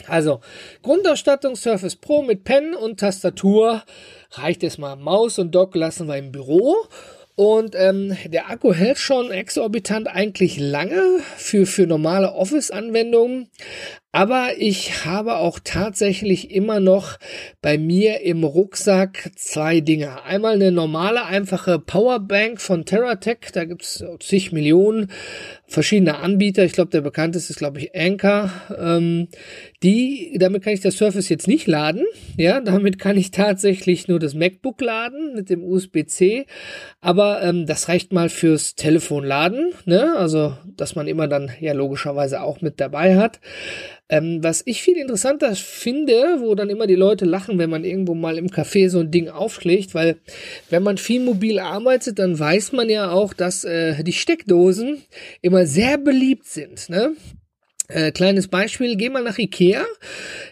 Also 0.07 0.39
Grundausstattung 0.83 1.55
Surface 1.57 1.97
Pro 1.97 2.23
mit 2.23 2.45
Pen 2.45 2.73
und 2.73 2.99
Tastatur 2.99 3.83
reicht 4.31 4.63
es 4.63 4.77
mal. 4.77 4.95
Maus 4.95 5.37
und 5.37 5.53
Dock 5.53 5.75
lassen 5.75 6.07
wir 6.07 6.17
im 6.17 6.31
Büro. 6.31 6.75
Und 7.41 7.73
ähm, 7.75 8.15
der 8.25 8.51
Akku 8.51 8.71
hält 8.71 8.99
schon 8.99 9.31
exorbitant 9.31 10.07
eigentlich 10.07 10.59
lange 10.59 11.21
für, 11.37 11.65
für 11.65 11.87
normale 11.87 12.33
Office-Anwendungen. 12.33 13.49
Aber 14.13 14.49
ich 14.57 15.05
habe 15.05 15.37
auch 15.37 15.59
tatsächlich 15.63 16.51
immer 16.51 16.81
noch 16.81 17.17
bei 17.61 17.77
mir 17.77 18.21
im 18.21 18.43
Rucksack 18.43 19.31
zwei 19.35 19.79
Dinge. 19.79 20.23
Einmal 20.23 20.55
eine 20.55 20.73
normale, 20.73 21.25
einfache 21.25 21.79
Powerbank 21.79 22.59
von 22.59 22.83
TerraTech. 22.83 23.51
Da 23.53 23.63
gibt's 23.63 24.03
zig 24.19 24.51
Millionen 24.51 25.11
verschiedene 25.65 26.17
Anbieter. 26.17 26.65
Ich 26.65 26.73
glaube, 26.73 26.91
der 26.91 26.99
bekannteste 26.99 27.53
ist, 27.53 27.59
glaube 27.59 27.79
ich, 27.79 27.95
Anker. 27.95 28.51
Ähm, 28.77 29.29
die, 29.81 30.35
damit 30.37 30.63
kann 30.63 30.73
ich 30.73 30.81
das 30.81 30.97
Surface 30.97 31.29
jetzt 31.29 31.47
nicht 31.47 31.67
laden. 31.67 32.03
Ja, 32.35 32.59
damit 32.59 32.99
kann 32.99 33.17
ich 33.17 33.31
tatsächlich 33.31 34.09
nur 34.09 34.19
das 34.19 34.33
MacBook 34.33 34.81
laden 34.81 35.35
mit 35.35 35.49
dem 35.49 35.63
USB-C. 35.63 36.47
Aber 36.99 37.41
ähm, 37.41 37.65
das 37.65 37.87
reicht 37.87 38.11
mal 38.11 38.27
fürs 38.27 38.75
Telefon 38.75 39.23
laden. 39.23 39.71
Ne? 39.85 40.13
Also, 40.17 40.57
dass 40.75 40.95
man 40.95 41.07
immer 41.07 41.29
dann 41.29 41.49
ja 41.61 41.71
logischerweise 41.71 42.41
auch 42.41 42.59
mit 42.59 42.81
dabei 42.81 43.15
hat. 43.15 43.39
Ähm, 44.11 44.43
was 44.43 44.61
ich 44.65 44.83
viel 44.83 44.97
interessanter 44.97 45.55
finde, 45.55 46.41
wo 46.41 46.53
dann 46.53 46.69
immer 46.69 46.85
die 46.85 46.95
Leute 46.95 47.23
lachen, 47.23 47.57
wenn 47.57 47.69
man 47.69 47.85
irgendwo 47.85 48.13
mal 48.13 48.37
im 48.37 48.49
Café 48.49 48.89
so 48.89 48.99
ein 48.99 49.09
Ding 49.09 49.29
aufschlägt, 49.29 49.95
weil 49.95 50.17
wenn 50.69 50.83
man 50.83 50.97
viel 50.97 51.21
mobil 51.21 51.59
arbeitet, 51.59 52.19
dann 52.19 52.37
weiß 52.37 52.73
man 52.73 52.89
ja 52.89 53.09
auch, 53.09 53.33
dass 53.33 53.63
äh, 53.63 54.03
die 54.03 54.11
Steckdosen 54.11 55.01
immer 55.41 55.65
sehr 55.65 55.97
beliebt 55.97 56.45
sind. 56.45 56.89
Ne? 56.89 57.15
Äh, 57.87 58.11
kleines 58.11 58.49
Beispiel, 58.49 58.97
geh 58.97 59.09
mal 59.09 59.23
nach 59.23 59.37
Ikea 59.37 59.85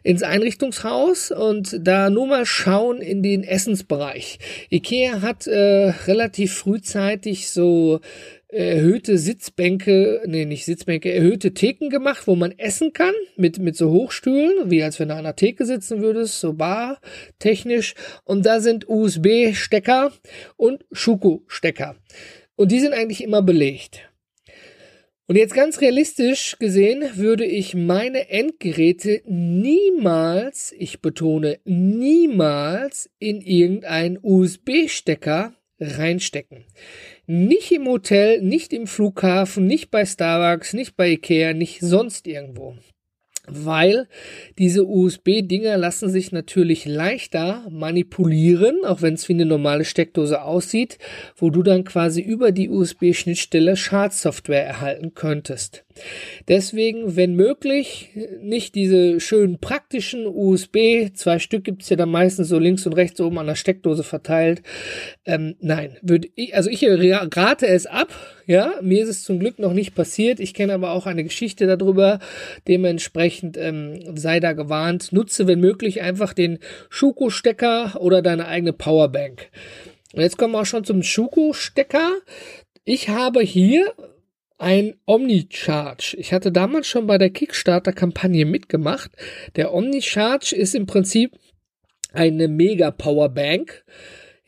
ins 0.04 0.24
Einrichtungshaus 0.24 1.32
und 1.32 1.86
da 1.86 2.10
nur 2.10 2.28
mal 2.28 2.46
schauen 2.46 3.02
in 3.02 3.24
den 3.24 3.44
Essensbereich. 3.44 4.40
Ikea 4.70 5.22
hat 5.22 5.48
äh, 5.48 5.94
relativ 6.08 6.54
frühzeitig 6.54 7.50
so 7.50 8.00
erhöhte 8.50 9.18
Sitzbänke, 9.18 10.24
nee, 10.26 10.46
nicht 10.46 10.66
Sitzbänke, 10.66 11.14
erhöhte 11.14 11.54
Theken 11.54 11.90
gemacht, 11.90 12.26
wo 12.26 12.36
man 12.36 12.52
essen 12.58 12.94
kann, 12.94 13.14
mit, 13.36 13.60
mit 13.60 13.76
so 13.76 13.92
Hochstühlen, 13.92 14.72
wie 14.72 14.84
als 14.84 15.00
wenn 15.00 15.10
du 15.10 15.14
an 15.14 15.20
einer 15.20 15.36
Theke 15.36 15.66
sitzen 15.66 16.02
würdest, 16.02 16.40
so 16.40 16.54
bar-technisch. 16.54 17.94
Und 18.24 18.46
da 18.46 18.60
sind 18.60 18.90
USB-Stecker 18.90 20.12
und 20.58 20.86
Schuko-Stecker. 20.92 21.96
Und 22.56 22.72
die 22.72 22.80
sind 22.80 22.94
eigentlich 22.94 23.24
immer 23.24 23.44
belegt. 23.44 24.10
Und 25.28 25.36
jetzt 25.36 25.54
ganz 25.54 25.80
realistisch 25.80 26.58
gesehen 26.58 27.04
würde 27.14 27.46
ich 27.46 27.76
meine 27.76 28.32
Endgeräte 28.32 29.22
niemals, 29.28 30.74
ich 30.76 31.02
betone 31.02 31.60
niemals, 31.66 33.12
in 33.20 33.42
irgendeinen 33.42 34.18
USB-Stecker 34.20 35.54
reinstecken. 35.80 36.66
Nicht 37.28 37.72
im 37.72 37.88
Hotel, 37.88 38.42
nicht 38.42 38.74
im 38.74 38.88
Flughafen, 38.88 39.68
nicht 39.68 39.92
bei 39.92 40.06
Starbucks, 40.06 40.74
nicht 40.74 40.96
bei 40.96 41.10
Ikea, 41.10 41.54
nicht 41.54 41.80
sonst 41.82 42.28
irgendwo 42.28 42.76
weil 43.52 44.08
diese 44.58 44.86
USB-Dinger 44.86 45.78
lassen 45.78 46.10
sich 46.10 46.32
natürlich 46.32 46.86
leichter 46.86 47.66
manipulieren, 47.70 48.86
auch 48.86 49.02
wenn 49.02 49.14
es 49.14 49.28
wie 49.30 49.34
eine 49.34 49.46
normale 49.46 49.86
Steckdose 49.86 50.42
aussieht, 50.42 50.98
wo 51.36 51.50
du 51.50 51.64
dann 51.64 51.84
quasi 51.84 52.22
über 52.22 52.52
die 52.52 52.70
USB-Schnittstelle 52.70 53.76
Schadsoftware 53.76 54.66
erhalten 54.66 55.14
könntest. 55.14 55.84
Deswegen, 56.48 57.16
wenn 57.16 57.36
möglich, 57.36 58.10
nicht 58.42 58.76
diese 58.76 59.20
schönen 59.20 59.60
praktischen 59.60 60.26
USB, 60.26 61.10
zwei 61.14 61.40
Stück 61.40 61.66
gibt's 61.66 61.90
ja 61.90 61.98
dann 61.98 62.10
meistens 62.10 62.48
so 62.48 62.58
links 62.58 62.86
und 62.86 62.94
rechts 62.94 63.20
oben 63.20 63.38
an 63.38 63.48
der 63.48 63.56
Steckdose 63.56 64.04
verteilt. 64.04 64.62
Ähm, 65.26 65.56
nein, 65.60 65.98
würde 66.02 66.30
ich, 66.36 66.56
also 66.56 66.70
ich 66.70 66.86
rate 66.86 67.68
es 67.68 67.86
ab, 67.86 68.10
ja, 68.50 68.74
mir 68.82 69.04
ist 69.04 69.10
es 69.10 69.24
zum 69.24 69.38
Glück 69.40 69.60
noch 69.60 69.74
nicht 69.74 69.94
passiert. 69.94 70.40
Ich 70.40 70.56
kenne 70.56 70.74
aber 70.74 70.92
auch 70.94 71.06
eine 71.06 71.24
Geschichte 71.24 71.68
darüber. 71.68 72.18
Dementsprechend 72.68 73.39
dementsprechend 73.40 73.58
ähm, 73.58 74.18
sei 74.18 74.40
da 74.40 74.54
gewarnt. 74.54 75.12
Nutze, 75.12 75.48
wenn 75.48 75.60
möglich, 75.60 76.02
einfach 76.02 76.34
den 76.34 76.60
Schuko-Stecker 76.90 78.00
oder 78.00 78.22
deine 78.22 78.48
eigene 78.48 78.74
Powerbank. 78.74 79.50
Und 80.14 80.22
jetzt 80.22 80.38
kommen 80.38 80.54
wir 80.54 80.62
auch 80.62 80.66
schon 80.66 80.84
zum 80.84 81.04
Schuko-Stecker. 81.04 82.18
Ich 82.86 83.10
habe 83.10 83.42
hier 83.42 83.94
ein 84.58 84.96
Omnicharge. 85.06 86.16
Ich 86.18 86.34
hatte 86.34 86.52
damals 86.52 86.88
schon 86.88 87.08
bei 87.08 87.18
der 87.18 87.30
Kickstarter-Kampagne 87.30 88.46
mitgemacht. 88.46 89.12
Der 89.56 89.74
Omnicharge 89.74 90.56
ist 90.56 90.76
im 90.76 90.86
Prinzip 90.86 91.32
eine 92.12 92.48
Mega 92.48 92.92
Powerbank 92.92 93.86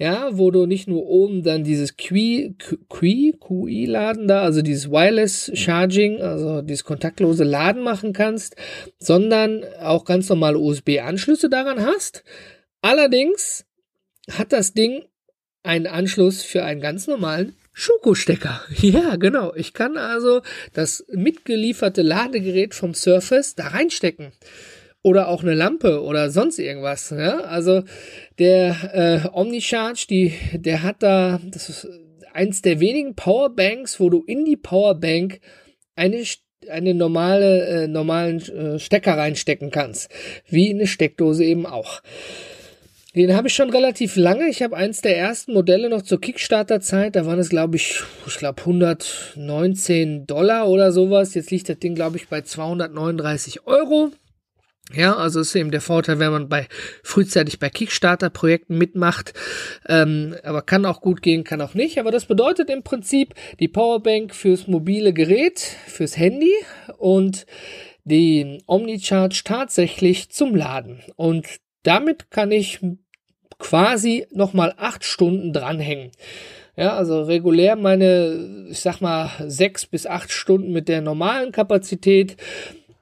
ja, 0.01 0.35
wo 0.35 0.49
du 0.49 0.65
nicht 0.65 0.87
nur 0.87 1.05
oben 1.05 1.43
dann 1.43 1.63
dieses 1.63 1.95
QI, 1.95 2.55
QI, 2.89 3.35
QI 3.39 3.85
Laden 3.85 4.27
da, 4.27 4.41
also 4.41 4.63
dieses 4.63 4.89
Wireless 4.89 5.51
Charging, 5.53 6.23
also 6.23 6.63
dieses 6.63 6.83
kontaktlose 6.83 7.43
Laden 7.43 7.83
machen 7.83 8.11
kannst, 8.11 8.55
sondern 8.97 9.63
auch 9.79 10.03
ganz 10.03 10.27
normale 10.27 10.57
USB-Anschlüsse 10.57 11.49
daran 11.49 11.85
hast. 11.85 12.23
Allerdings 12.81 13.63
hat 14.31 14.51
das 14.53 14.73
Ding 14.73 15.05
einen 15.61 15.85
Anschluss 15.85 16.41
für 16.41 16.63
einen 16.63 16.81
ganz 16.81 17.05
normalen 17.05 17.55
Schuko-Stecker. 17.71 18.59
Ja, 18.81 19.17
genau. 19.17 19.53
Ich 19.53 19.71
kann 19.71 19.97
also 19.97 20.41
das 20.73 21.05
mitgelieferte 21.09 22.01
Ladegerät 22.01 22.73
vom 22.73 22.95
Surface 22.95 23.53
da 23.53 23.67
reinstecken 23.67 24.31
oder 25.03 25.27
auch 25.27 25.43
eine 25.43 25.53
Lampe 25.53 26.01
oder 26.01 26.29
sonst 26.29 26.59
irgendwas. 26.59 27.09
Ja? 27.09 27.41
Also 27.41 27.83
der 28.39 29.23
äh, 29.23 29.29
Omnicharge, 29.31 30.05
die, 30.09 30.33
der 30.53 30.83
hat 30.83 30.97
da, 31.03 31.39
das 31.43 31.69
ist 31.69 31.87
eins 32.33 32.61
der 32.61 32.79
wenigen 32.79 33.15
Powerbanks, 33.15 33.99
wo 33.99 34.09
du 34.09 34.23
in 34.25 34.45
die 34.45 34.57
Powerbank 34.57 35.39
eine 35.95 36.23
eine 36.69 36.93
normale 36.93 37.65
äh, 37.65 37.87
normalen 37.87 38.39
äh, 38.39 38.77
Stecker 38.77 39.17
reinstecken 39.17 39.71
kannst, 39.71 40.11
wie 40.47 40.69
in 40.69 40.77
eine 40.77 40.85
Steckdose 40.85 41.43
eben 41.43 41.65
auch. 41.65 42.01
Den 43.13 43.35
habe 43.35 43.49
ich 43.49 43.53
schon 43.53 43.71
relativ 43.71 44.15
lange. 44.15 44.47
Ich 44.47 44.61
habe 44.61 44.77
eins 44.77 45.01
der 45.01 45.17
ersten 45.17 45.53
Modelle 45.53 45.89
noch 45.89 46.01
zur 46.01 46.21
Kickstarter-Zeit. 46.21 47.17
Da 47.17 47.25
waren 47.25 47.39
es, 47.39 47.49
glaube 47.49 47.75
ich, 47.75 48.01
ich 48.25 48.37
glaube 48.37 48.61
119 48.61 50.27
Dollar 50.27 50.69
oder 50.69 50.93
sowas. 50.93 51.33
Jetzt 51.33 51.51
liegt 51.51 51.67
das 51.67 51.79
Ding, 51.79 51.93
glaube 51.93 52.15
ich, 52.15 52.29
bei 52.29 52.41
239 52.41 53.67
Euro. 53.67 54.11
Ja, 54.93 55.15
also 55.15 55.39
ist 55.39 55.55
eben 55.55 55.71
der 55.71 55.81
Vorteil, 55.81 56.19
wenn 56.19 56.31
man 56.31 56.49
bei 56.49 56.67
frühzeitig 57.03 57.59
bei 57.59 57.69
Kickstarter-Projekten 57.69 58.77
mitmacht. 58.77 59.33
Ähm, 59.87 60.35
aber 60.43 60.61
kann 60.61 60.85
auch 60.85 61.01
gut 61.01 61.21
gehen, 61.21 61.43
kann 61.43 61.61
auch 61.61 61.73
nicht. 61.73 61.99
Aber 61.99 62.11
das 62.11 62.25
bedeutet 62.25 62.69
im 62.69 62.83
Prinzip 62.83 63.33
die 63.59 63.67
Powerbank 63.67 64.35
fürs 64.35 64.67
mobile 64.67 65.13
Gerät, 65.13 65.59
fürs 65.87 66.17
Handy 66.17 66.53
und 66.97 67.45
die 68.03 68.61
Omnicharge 68.65 69.41
tatsächlich 69.45 70.29
zum 70.29 70.55
Laden. 70.55 71.01
Und 71.15 71.47
damit 71.83 72.31
kann 72.31 72.51
ich 72.51 72.79
quasi 73.59 74.25
nochmal 74.31 74.73
acht 74.77 75.05
Stunden 75.05 75.53
dranhängen. 75.53 76.11
Ja, 76.77 76.95
also 76.95 77.21
regulär 77.23 77.75
meine, 77.75 78.67
ich 78.69 78.79
sag 78.79 79.01
mal, 79.01 79.29
sechs 79.45 79.85
bis 79.85 80.07
acht 80.07 80.31
Stunden 80.31 80.71
mit 80.71 80.87
der 80.87 81.01
normalen 81.01 81.51
Kapazität 81.51 82.37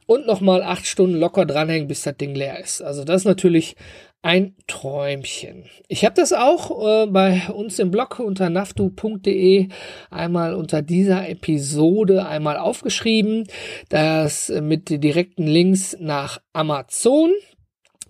und 0.10 0.26
nochmal 0.26 0.64
acht 0.64 0.88
Stunden 0.88 1.20
locker 1.20 1.46
dranhängen, 1.46 1.88
bis 1.88 2.02
das 2.02 2.18
Ding 2.18 2.34
leer 2.34 2.60
ist. 2.60 2.82
Also 2.82 3.04
das 3.04 3.22
ist 3.22 3.26
natürlich 3.26 3.76
ein 4.24 4.56
Träumchen. 4.66 5.66
Ich 5.88 6.04
habe 6.04 6.16
das 6.16 6.34
auch 6.34 7.04
äh, 7.04 7.06
bei 7.06 7.44
uns 7.54 7.78
im 7.78 7.92
Blog 7.92 8.18
unter 8.18 8.50
naftu.de 8.50 9.68
einmal 10.10 10.56
unter 10.56 10.82
dieser 10.82 11.30
Episode 11.30 12.26
einmal 12.26 12.58
aufgeschrieben, 12.58 13.44
das 13.90 14.50
mit 14.50 14.90
direkten 14.90 15.46
Links 15.46 15.96
nach 16.00 16.42
Amazon. 16.54 17.32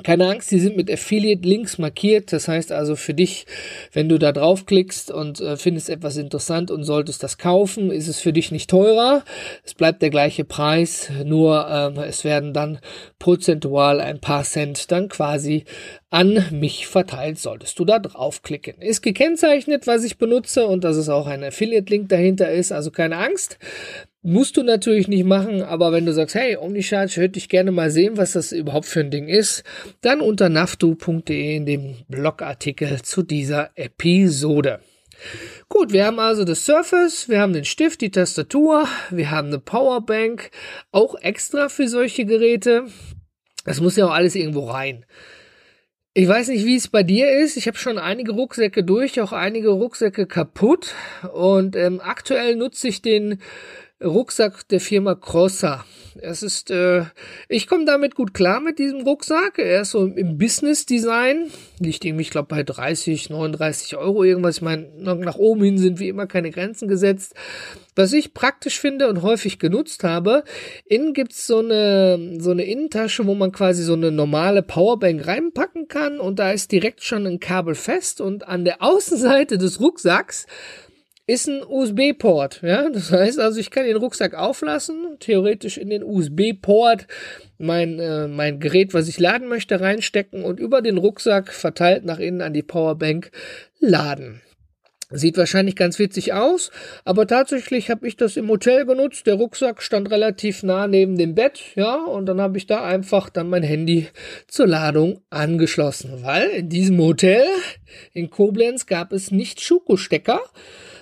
Keine 0.03 0.29
Angst, 0.29 0.49
die 0.51 0.59
sind 0.59 0.77
mit 0.77 0.89
Affiliate-Links 0.89 1.77
markiert. 1.77 2.31
Das 2.31 2.47
heißt 2.47 2.71
also 2.71 2.95
für 2.95 3.13
dich, 3.13 3.45
wenn 3.91 4.07
du 4.07 4.17
da 4.17 4.31
draufklickst 4.31 5.11
und 5.11 5.41
äh, 5.41 5.57
findest 5.57 5.89
etwas 5.89 6.15
interessant 6.15 6.71
und 6.71 6.83
solltest 6.83 7.21
das 7.21 7.37
kaufen, 7.37 7.91
ist 7.91 8.07
es 8.07 8.19
für 8.19 8.31
dich 8.31 8.51
nicht 8.51 8.69
teurer. 8.69 9.23
Es 9.65 9.73
bleibt 9.73 10.01
der 10.01 10.09
gleiche 10.09 10.45
Preis, 10.45 11.11
nur 11.25 11.67
äh, 11.97 12.07
es 12.07 12.23
werden 12.23 12.53
dann 12.53 12.79
prozentual 13.19 13.99
ein 13.99 14.21
paar 14.21 14.43
Cent 14.43 14.89
dann 14.91 15.09
quasi 15.09 15.65
an 16.09 16.45
mich 16.51 16.87
verteilt, 16.87 17.37
solltest 17.37 17.77
du 17.77 17.85
da 17.85 17.99
draufklicken. 17.99 18.81
Ist 18.81 19.01
gekennzeichnet, 19.01 19.85
was 19.85 20.03
ich 20.03 20.17
benutze 20.17 20.65
und 20.65 20.83
dass 20.83 20.95
es 20.95 21.09
auch 21.09 21.27
ein 21.27 21.43
Affiliate-Link 21.43 22.09
dahinter 22.09 22.49
ist, 22.49 22.71
also 22.71 22.89
keine 22.89 23.17
Angst. 23.17 23.59
Musst 24.21 24.57
du 24.57 24.63
natürlich 24.63 25.07
nicht 25.07 25.23
machen, 25.23 25.61
aber 25.61 25.93
wenn 25.93 26.05
du 26.05 26.11
sagst, 26.11 26.35
hey, 26.35 26.57
Omnicharge, 26.57 27.21
hätte 27.21 27.39
ich 27.39 27.47
gerne 27.47 27.71
mal 27.71 27.89
sehen, 27.89 28.17
was 28.17 28.33
das 28.33 28.51
überhaupt 28.51 28.85
für 28.85 28.99
ein 28.99 29.11
Ding 29.11 29.29
ist, 29.29 29.63
dann 30.01 30.19
unter 30.19 30.49
naftu.de 30.49 31.55
in 31.55 31.65
dem 31.65 31.95
Blogartikel 32.09 33.01
zu 33.01 33.23
dieser 33.23 33.69
Episode. 33.75 34.81
Gut, 35.69 35.93
wir 35.93 36.05
haben 36.05 36.19
also 36.19 36.43
das 36.43 36.65
Surface, 36.65 37.29
wir 37.29 37.39
haben 37.39 37.53
den 37.53 37.63
Stift, 37.63 38.01
die 38.01 38.11
Tastatur, 38.11 38.87
wir 39.09 39.31
haben 39.31 39.47
eine 39.47 39.59
Powerbank, 39.59 40.51
auch 40.91 41.15
extra 41.15 41.69
für 41.69 41.87
solche 41.87 42.25
Geräte. 42.25 42.87
Das 43.63 43.79
muss 43.79 43.95
ja 43.95 44.05
auch 44.05 44.13
alles 44.13 44.35
irgendwo 44.35 44.69
rein. 44.69 45.05
Ich 46.13 46.27
weiß 46.27 46.49
nicht, 46.49 46.65
wie 46.65 46.75
es 46.75 46.87
bei 46.87 47.03
dir 47.03 47.31
ist. 47.31 47.55
Ich 47.55 47.67
habe 47.67 47.77
schon 47.77 47.97
einige 47.97 48.33
Rucksäcke 48.33 48.83
durch, 48.83 49.21
auch 49.21 49.31
einige 49.31 49.69
Rucksäcke 49.69 50.25
kaputt. 50.25 50.93
Und 51.33 51.75
ähm, 51.75 52.01
aktuell 52.03 52.55
nutze 52.55 52.87
ich 52.87 53.01
den 53.01 53.39
Rucksack 54.03 54.67
der 54.69 54.79
Firma 54.79 55.15
Crosser. 55.15 55.85
Es 56.21 56.43
ist, 56.43 56.71
äh, 56.71 57.03
ich 57.47 57.67
komme 57.67 57.85
damit 57.85 58.15
gut 58.15 58.33
klar 58.33 58.59
mit 58.59 58.79
diesem 58.79 59.01
Rucksack. 59.01 59.59
Er 59.59 59.81
ist 59.81 59.91
so 59.91 60.05
im 60.05 60.37
Business 60.37 60.85
Design, 60.85 61.51
liegt 61.79 62.03
irgendwie, 62.03 62.23
ich 62.23 62.29
glaube, 62.29 62.47
bei 62.47 62.63
30, 62.63 63.29
39 63.29 63.97
Euro 63.97 64.23
irgendwas. 64.23 64.57
Ich 64.57 64.61
meine, 64.61 64.87
nach 64.97 65.35
oben 65.35 65.63
hin 65.63 65.77
sind 65.77 65.99
wie 65.99 66.09
immer 66.09 66.27
keine 66.27 66.51
Grenzen 66.51 66.87
gesetzt. 66.87 67.35
Was 67.95 68.13
ich 68.13 68.33
praktisch 68.33 68.79
finde 68.79 69.09
und 69.09 69.21
häufig 69.21 69.59
genutzt 69.59 70.03
habe, 70.03 70.43
innen 70.85 71.13
gibt's 71.13 71.45
so 71.45 71.59
eine, 71.59 72.37
so 72.39 72.51
eine 72.51 72.63
Innentasche, 72.63 73.25
wo 73.25 73.35
man 73.35 73.51
quasi 73.51 73.83
so 73.83 73.93
eine 73.93 74.11
normale 74.11 74.63
Powerbank 74.63 75.27
reinpacken 75.27 75.89
kann 75.89 76.19
und 76.19 76.39
da 76.39 76.51
ist 76.51 76.71
direkt 76.71 77.03
schon 77.03 77.27
ein 77.27 77.39
Kabel 77.39 77.75
fest 77.75 78.21
und 78.21 78.47
an 78.47 78.63
der 78.63 78.77
Außenseite 78.81 79.57
des 79.57 79.81
Rucksacks 79.81 80.45
ist 81.29 81.47
ein 81.47 81.63
USB-Port. 81.63 82.61
Ja, 82.63 82.89
das 82.89 83.11
heißt 83.11 83.39
also, 83.39 83.59
ich 83.59 83.69
kann 83.69 83.85
den 83.85 83.97
Rucksack 83.97 84.33
auflassen, 84.33 85.17
theoretisch 85.19 85.77
in 85.77 85.89
den 85.89 86.03
USB-Port 86.03 87.05
mein, 87.59 87.99
äh, 87.99 88.27
mein 88.27 88.59
Gerät, 88.59 88.95
was 88.95 89.07
ich 89.07 89.19
laden 89.19 89.47
möchte, 89.47 89.79
reinstecken 89.79 90.43
und 90.43 90.59
über 90.59 90.81
den 90.81 90.97
Rucksack 90.97 91.53
verteilt 91.53 92.03
nach 92.03 92.17
innen 92.17 92.41
an 92.41 92.53
die 92.53 92.63
Powerbank 92.63 93.31
laden. 93.79 94.41
Sieht 95.11 95.37
wahrscheinlich 95.37 95.75
ganz 95.75 95.97
witzig 95.97 96.33
aus, 96.33 96.71
aber 97.03 97.27
tatsächlich 97.27 97.89
habe 97.89 98.07
ich 98.07 98.15
das 98.15 98.37
im 98.37 98.47
Hotel 98.47 98.85
genutzt. 98.85 99.25
Der 99.27 99.35
Rucksack 99.35 99.81
stand 99.81 100.09
relativ 100.11 100.63
nah 100.63 100.87
neben 100.87 101.17
dem 101.17 101.35
Bett, 101.35 101.61
ja, 101.75 101.95
und 101.95 102.27
dann 102.27 102.41
habe 102.41 102.57
ich 102.57 102.65
da 102.65 102.83
einfach 102.83 103.29
dann 103.29 103.49
mein 103.49 103.63
Handy 103.63 104.07
zur 104.47 104.67
Ladung 104.67 105.21
angeschlossen, 105.29 106.23
weil 106.23 106.49
in 106.49 106.69
diesem 106.69 106.99
Hotel 106.99 107.43
in 108.13 108.29
Koblenz 108.29 108.85
gab 108.85 109.11
es 109.11 109.31
nicht 109.31 109.61
Schuko-Stecker, 109.61 110.41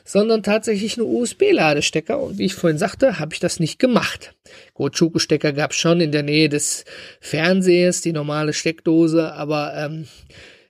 sondern 0.07 0.41
tatsächlich 0.41 0.95
nur 0.95 1.09
USB-Ladestecker. 1.09 2.17
Und 2.17 2.37
wie 2.37 2.45
ich 2.45 2.53
vorhin 2.53 2.77
sagte, 2.77 3.19
habe 3.19 3.33
ich 3.33 3.41
das 3.41 3.59
nicht 3.59 3.77
gemacht. 3.77 4.33
Gut, 4.73 4.97
Schuko-Stecker 4.97 5.51
gab 5.51 5.71
es 5.71 5.77
schon 5.77 5.99
in 5.99 6.13
der 6.13 6.23
Nähe 6.23 6.47
des 6.47 6.85
Fernsehers, 7.19 8.01
die 8.01 8.13
normale 8.13 8.53
Steckdose, 8.53 9.33
aber 9.33 9.73
ähm, 9.75 10.07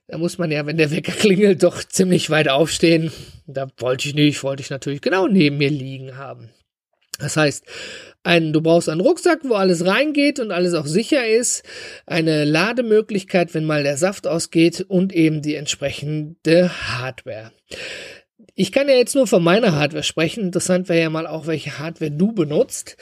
da 0.08 0.18
muss 0.18 0.38
man 0.38 0.50
ja, 0.50 0.66
wenn 0.66 0.76
der 0.76 0.90
Wecker 0.90 1.12
klingelt, 1.18 1.62
doch 1.62 1.84
ziemlich 1.84 2.30
weit 2.30 2.48
aufstehen. 2.48 3.12
Da 3.46 3.68
wollte 3.78 4.08
ich 4.08 4.14
nicht, 4.14 4.42
wollte 4.42 4.62
ich 4.62 4.70
natürlich 4.70 5.00
genau 5.00 5.28
neben 5.28 5.56
mir 5.56 5.70
liegen 5.70 6.16
haben. 6.16 6.50
Das 7.20 7.36
heißt, 7.36 7.64
ein, 8.24 8.52
du 8.52 8.60
brauchst 8.60 8.88
einen 8.88 9.00
Rucksack, 9.00 9.40
wo 9.44 9.54
alles 9.54 9.86
reingeht 9.86 10.40
und 10.40 10.50
alles 10.50 10.74
auch 10.74 10.86
sicher 10.86 11.26
ist, 11.26 11.62
eine 12.06 12.44
Lademöglichkeit, 12.44 13.54
wenn 13.54 13.64
mal 13.64 13.82
der 13.84 13.96
Saft 13.96 14.26
ausgeht 14.26 14.84
und 14.88 15.12
eben 15.12 15.42
die 15.42 15.54
entsprechende 15.54 16.70
Hardware. 16.70 17.52
Ich 18.60 18.72
kann 18.72 18.88
ja 18.88 18.96
jetzt 18.96 19.14
nur 19.14 19.28
von 19.28 19.44
meiner 19.44 19.76
Hardware 19.76 20.02
sprechen. 20.02 20.42
Interessant 20.42 20.88
wäre 20.88 21.00
ja 21.00 21.10
mal 21.10 21.28
auch, 21.28 21.46
welche 21.46 21.78
Hardware 21.78 22.10
du 22.10 22.32
benutzt. 22.32 22.96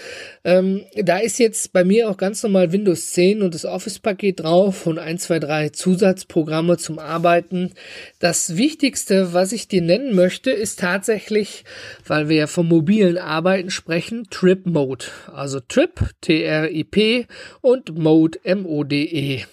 Ähm, 0.44 0.84
da 0.94 1.16
ist 1.16 1.38
jetzt 1.38 1.72
bei 1.72 1.82
mir 1.82 2.10
auch 2.10 2.18
ganz 2.18 2.42
normal 2.42 2.72
Windows 2.72 3.12
10 3.12 3.40
und 3.40 3.54
das 3.54 3.64
Office-Paket 3.64 4.40
drauf 4.40 4.86
und 4.86 4.98
ein, 4.98 5.16
zwei, 5.16 5.38
drei 5.38 5.70
Zusatzprogramme 5.70 6.76
zum 6.76 6.98
Arbeiten. 6.98 7.72
Das 8.18 8.58
Wichtigste, 8.58 9.32
was 9.32 9.52
ich 9.52 9.66
dir 9.66 9.80
nennen 9.80 10.14
möchte, 10.14 10.50
ist 10.50 10.80
tatsächlich, 10.80 11.64
weil 12.06 12.28
wir 12.28 12.36
ja 12.36 12.46
vom 12.48 12.68
mobilen 12.68 13.16
Arbeiten 13.16 13.70
sprechen, 13.70 14.26
Trip 14.28 14.66
Mode. 14.66 15.06
Also 15.32 15.60
Trip, 15.60 16.10
T-R-I-P 16.20 17.28
und 17.62 17.98
Mode, 17.98 18.38
M-O-D-E. 18.44 19.46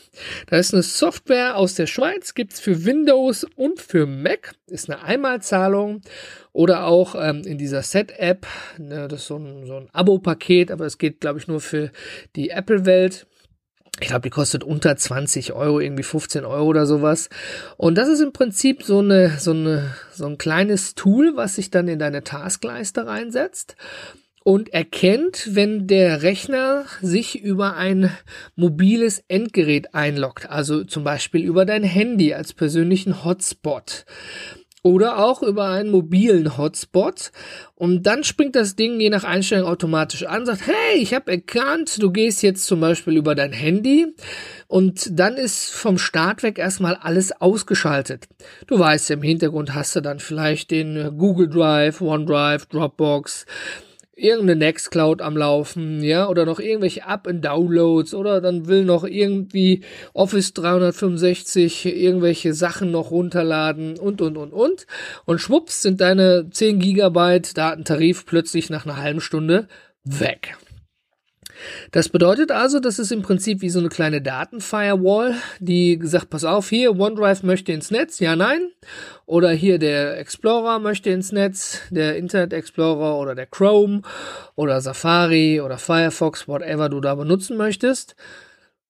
Da 0.48 0.58
ist 0.58 0.74
eine 0.74 0.84
Software 0.84 1.56
aus 1.56 1.76
der 1.76 1.88
Schweiz, 1.88 2.34
gibt's 2.34 2.60
für 2.60 2.84
Windows 2.84 3.46
und 3.56 3.80
für 3.82 4.06
Mac, 4.06 4.54
ist 4.74 4.90
eine 4.90 5.04
Einmalzahlung 5.04 6.02
oder 6.52 6.86
auch 6.86 7.16
ähm, 7.16 7.44
in 7.46 7.58
dieser 7.58 7.84
Set-App, 7.84 8.48
ne, 8.80 9.08
das 9.08 9.22
ist 9.22 9.28
so 9.28 9.38
ein, 9.38 9.66
so 9.66 9.78
ein 9.78 9.90
Abo-Paket, 9.94 10.72
aber 10.72 10.86
es 10.86 10.98
geht, 10.98 11.22
glaube 11.22 11.40
ich, 11.40 11.48
nur 11.48 11.62
für 11.62 11.92
die 12.36 12.50
Apple-Welt. 12.50 13.28
Ich 14.00 14.08
glaube, 14.08 14.24
die 14.24 14.32
kostet 14.32 14.64
unter 14.64 14.98
20 14.98 15.54
Euro, 15.54 15.80
irgendwie 15.80 16.04
15 16.04 16.44
Euro 16.44 16.66
oder 16.66 16.88
sowas. 16.88 17.30
Und 17.78 17.96
das 17.96 18.10
ist 18.10 18.22
im 18.22 18.34
Prinzip 18.34 18.82
so 18.82 19.00
eine, 19.00 19.38
so 19.38 19.52
eine, 19.52 19.94
so 20.12 20.26
ein 20.26 20.40
kleines 20.40 20.96
Tool, 20.96 21.34
was 21.36 21.56
sich 21.56 21.70
dann 21.70 21.88
in 21.88 22.00
deine 22.00 22.24
Taskleiste 22.24 23.06
reinsetzt 23.06 23.76
und 24.44 24.74
erkennt, 24.74 25.56
wenn 25.56 25.88
der 25.88 26.22
Rechner 26.22 26.86
sich 27.02 27.42
über 27.42 27.76
ein 27.76 28.12
mobiles 28.56 29.24
Endgerät 29.28 29.96
einloggt, 29.96 30.50
also 30.50 30.84
zum 30.84 31.04
Beispiel 31.04 31.44
über 31.44 31.66
dein 31.66 31.84
Handy 31.84 32.34
als 32.34 32.54
persönlichen 32.54 33.24
Hotspot 33.24 34.06
oder 34.84 35.18
auch 35.18 35.42
über 35.42 35.70
einen 35.70 35.90
mobilen 35.90 36.58
Hotspot. 36.58 37.32
Und 37.74 38.04
dann 38.04 38.24
springt 38.24 38.56
das 38.56 38.76
Ding 38.76 39.00
je 39.00 39.10
nach 39.10 39.24
Einstellung 39.24 39.68
automatisch 39.68 40.26
an, 40.26 40.46
sagt, 40.46 40.68
hey, 40.68 40.98
ich 40.98 41.14
habe 41.14 41.32
erkannt, 41.32 42.02
du 42.02 42.12
gehst 42.12 42.44
jetzt 42.44 42.66
zum 42.66 42.82
Beispiel 42.82 43.18
über 43.18 43.34
dein 43.34 43.54
Handy 43.54 44.14
und 44.68 45.08
dann 45.18 45.36
ist 45.36 45.72
vom 45.72 45.98
Start 45.98 46.44
weg 46.44 46.60
erstmal 46.60 46.96
alles 46.96 47.32
ausgeschaltet. 47.32 48.28
Du 48.68 48.78
weißt, 48.78 49.10
im 49.12 49.22
Hintergrund 49.22 49.74
hast 49.74 49.96
du 49.96 50.02
dann 50.02 50.20
vielleicht 50.20 50.70
den 50.70 51.18
Google 51.18 51.50
Drive, 51.50 52.02
OneDrive, 52.02 52.66
Dropbox, 52.68 53.46
irgendeine 54.16 54.58
Nextcloud 54.58 55.22
am 55.22 55.36
Laufen, 55.36 56.04
ja, 56.04 56.28
oder 56.28 56.46
noch 56.46 56.60
irgendwelche 56.60 57.06
Up-and-Downloads 57.06 58.14
oder 58.14 58.42
dann 58.42 58.68
will 58.68 58.86
noch 58.86 59.04
irgendwie 59.04 59.82
Office 60.14 60.54
365 60.54 61.86
irgendwelche 61.86 62.54
Sachen 62.54 62.92
noch 62.92 63.12
runterladen 63.12 63.98
und, 63.98 64.22
und, 64.22 64.38
und, 64.38 64.54
und. 64.54 64.86
Und 65.26 65.40
schwupps 65.40 65.82
sind 65.82 66.02
deine 66.02 66.50
10 66.50 66.80
Gigabyte 66.80 67.58
Datentarif 67.58 68.26
plötzlich 68.26 68.70
nach 68.70 68.86
einer 68.86 68.98
halben 68.98 69.22
Stunde 69.22 69.68
weg. 70.04 70.58
Das 71.92 72.10
bedeutet 72.10 72.52
also, 72.52 72.80
das 72.80 73.00
ist 73.00 73.12
im 73.12 73.22
Prinzip 73.22 73.62
wie 73.62 73.70
so 73.70 73.80
eine 73.80 73.90
kleine 73.90 74.22
Datenfirewall, 74.22 75.36
die 75.60 75.98
gesagt, 75.98 76.30
pass 76.30 76.44
auf, 76.44 76.70
hier 76.70 76.98
OneDrive 77.00 77.44
möchte 77.44 77.72
ins 77.72 77.92
Netz, 77.92 78.20
ja, 78.20 78.36
nein. 78.36 78.70
Oder 79.26 79.52
hier 79.52 79.80
der 79.80 80.20
Explorer 80.20 80.80
möchte 80.80 81.10
ins 81.10 81.32
Netz, 81.32 81.80
der 81.90 82.18
Internet 82.18 82.54
Explorer 82.54 83.18
oder 83.20 83.36
der 83.36 83.46
Chrome 83.46 84.02
oder 84.56 84.82
Safari 84.82 85.62
oder 85.62 85.78
Firefox, 85.78 86.48
whatever 86.48 86.90
du 86.90 87.00
da 87.00 87.16
benutzen 87.16 87.58
möchtest. 87.58 88.16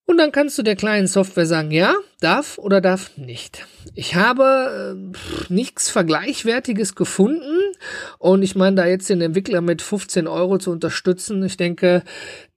Und 0.05 0.17
dann 0.17 0.33
kannst 0.33 0.57
du 0.57 0.63
der 0.63 0.75
kleinen 0.75 1.07
Software 1.07 1.45
sagen, 1.45 1.71
ja, 1.71 1.95
darf 2.19 2.57
oder 2.57 2.81
darf 2.81 3.17
nicht. 3.17 3.65
Ich 3.95 4.15
habe 4.15 4.97
äh, 4.97 5.53
nichts 5.53 5.89
Vergleichwertiges 5.89 6.95
gefunden 6.95 7.59
und 8.19 8.43
ich 8.43 8.55
meine, 8.55 8.75
da 8.75 8.85
jetzt 8.85 9.09
den 9.09 9.21
Entwickler 9.21 9.61
mit 9.61 9.81
15 9.81 10.27
Euro 10.27 10.57
zu 10.57 10.71
unterstützen, 10.71 11.41
ich 11.43 11.55
denke, 11.55 12.03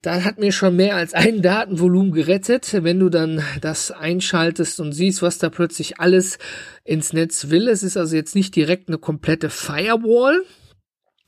da 0.01 0.25
hat 0.25 0.39
mir 0.39 0.51
schon 0.51 0.75
mehr 0.75 0.97
als 0.97 1.13
ein 1.13 1.41
Datenvolumen 1.41 2.11
gerettet, 2.11 2.83
wenn 2.83 2.99
du 2.99 3.09
dann 3.09 3.41
das 3.61 3.91
einschaltest 3.91 4.81
und 4.81 4.91
siehst, 4.91 5.21
was 5.21 5.37
da 5.37 5.49
plötzlich 5.49 6.01
alles 6.01 6.39
ins 6.83 7.13
Netz 7.13 7.49
will. 7.49 7.69
Es 7.69 7.81
ist 7.81 7.95
also 7.95 8.15
jetzt 8.17 8.35
nicht 8.35 8.57
direkt 8.57 8.89
eine 8.89 8.97
komplette 8.97 9.49
Firewall, 9.49 10.43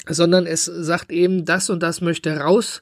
sondern 0.10 0.46
es 0.46 0.66
sagt 0.66 1.12
eben, 1.12 1.46
das 1.46 1.70
und 1.70 1.82
das 1.82 2.01
möchte 2.01 2.38
raus. 2.38 2.82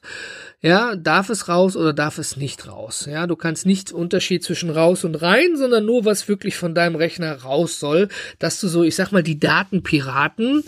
Ja, 0.60 0.96
darf 0.96 1.30
es 1.30 1.48
raus 1.48 1.76
oder 1.76 1.92
darf 1.92 2.18
es 2.18 2.36
nicht 2.36 2.66
raus? 2.66 3.06
Ja, 3.08 3.26
du 3.26 3.36
kannst 3.36 3.64
nicht 3.64 3.92
Unterschied 3.92 4.42
zwischen 4.42 4.70
raus 4.70 5.04
und 5.04 5.14
rein, 5.22 5.56
sondern 5.56 5.84
nur 5.84 6.04
was 6.04 6.28
wirklich 6.28 6.56
von 6.56 6.74
deinem 6.74 6.96
Rechner 6.96 7.42
raus 7.42 7.78
soll, 7.78 8.08
dass 8.40 8.60
du 8.60 8.66
so, 8.66 8.82
ich 8.82 8.96
sag 8.96 9.12
mal, 9.12 9.22
die 9.22 9.38
Datenpiraten, 9.38 10.64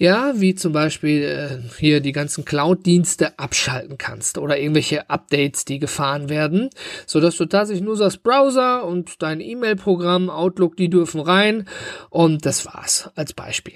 ja, 0.00 0.32
wie 0.40 0.54
zum 0.54 0.72
Beispiel 0.72 1.22
äh, 1.22 1.78
hier 1.78 2.00
die 2.00 2.12
ganzen 2.12 2.46
Cloud-Dienste 2.46 3.38
abschalten 3.38 3.98
kannst 3.98 4.38
oder 4.38 4.58
irgendwelche 4.58 5.10
Updates, 5.10 5.66
die 5.66 5.78
gefahren 5.78 6.30
werden, 6.30 6.70
so 7.04 7.20
dass 7.20 7.36
du 7.36 7.44
tatsächlich 7.44 7.84
nur 7.84 7.98
sagst 7.98 8.22
Browser 8.22 8.86
und 8.86 9.20
dein 9.20 9.42
E-Mail-Programm, 9.42 10.30
Outlook, 10.30 10.78
die 10.78 10.88
dürfen 10.88 11.20
rein 11.20 11.68
und 12.08 12.46
das 12.46 12.64
war's 12.64 13.10
als 13.14 13.34
Beispiel. 13.34 13.74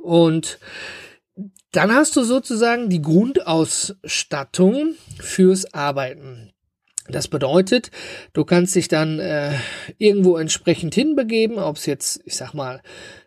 Und 0.00 0.60
dann 1.72 1.94
hast 1.94 2.16
du 2.16 2.22
sozusagen 2.22 2.88
die 2.88 3.02
Grundausstattung 3.02 4.94
fürs 5.18 5.72
Arbeiten. 5.72 6.52
Das 7.08 7.28
bedeutet, 7.28 7.90
du 8.32 8.44
kannst 8.44 8.74
dich 8.74 8.88
dann 8.88 9.18
äh, 9.18 9.52
irgendwo 9.98 10.36
entsprechend 10.36 10.94
hinbegeben, 10.94 11.58
ob 11.58 11.76
es 11.76 11.86
jetzt, 11.86 12.20
ich 12.24 12.36
sag 12.36 12.54
mal, 12.54 12.82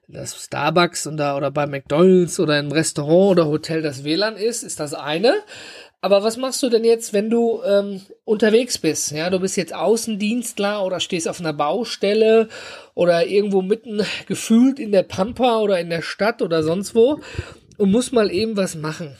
das 0.07 0.35
Starbucks 0.43 1.07
oder, 1.07 1.37
oder 1.37 1.51
bei 1.51 1.65
McDonalds 1.65 2.39
oder 2.39 2.59
im 2.59 2.71
Restaurant 2.71 3.31
oder 3.31 3.47
Hotel 3.47 3.81
das 3.81 4.03
WLAN 4.03 4.35
ist, 4.35 4.63
ist 4.63 4.79
das 4.79 4.93
eine. 4.93 5.33
Aber 6.01 6.21
was 6.21 6.35
machst 6.35 6.61
du 6.61 6.69
denn 6.69 6.83
jetzt, 6.83 7.13
wenn 7.13 7.29
du 7.29 7.61
ähm, 7.65 8.01
unterwegs 8.25 8.77
bist? 8.77 9.11
Ja, 9.11 9.29
du 9.29 9.39
bist 9.39 9.55
jetzt 9.55 9.73
Außendienstler 9.73 10.83
oder 10.83 10.99
stehst 10.99 11.29
auf 11.29 11.39
einer 11.39 11.53
Baustelle 11.53 12.49
oder 12.93 13.25
irgendwo 13.25 13.61
mitten 13.61 14.01
gefühlt 14.27 14.79
in 14.79 14.91
der 14.91 15.03
Pampa 15.03 15.59
oder 15.59 15.79
in 15.79 15.89
der 15.89 16.01
Stadt 16.01 16.41
oder 16.41 16.61
sonst 16.61 16.93
wo 16.93 17.21
und 17.77 17.91
muss 17.91 18.11
mal 18.11 18.31
eben 18.31 18.57
was 18.57 18.75
machen. 18.75 19.15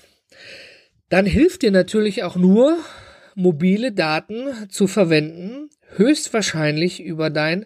Dann 1.09 1.25
hilft 1.25 1.61
dir 1.61 1.71
natürlich 1.71 2.23
auch 2.23 2.35
nur, 2.35 2.77
mobile 3.35 3.91
Daten 3.91 4.69
zu 4.69 4.87
verwenden, 4.87 5.69
höchstwahrscheinlich 5.95 7.01
über 7.01 7.29
dein 7.29 7.65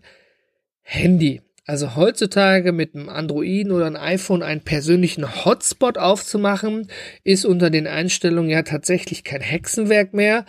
Handy. 0.82 1.42
Also 1.70 1.98
heutzutage 1.98 2.72
mit 2.72 2.96
einem 2.96 3.10
Androiden 3.10 3.74
oder 3.74 3.88
einem 3.88 3.98
iPhone 3.98 4.42
einen 4.42 4.62
persönlichen 4.62 5.44
Hotspot 5.44 5.98
aufzumachen, 5.98 6.88
ist 7.26 7.44
unter 7.44 7.70
den 7.70 7.88
Einstellungen 7.88 8.50
ja 8.50 8.62
tatsächlich 8.62 9.26
kein 9.26 9.42
Hexenwerk 9.42 10.14
mehr. 10.14 10.46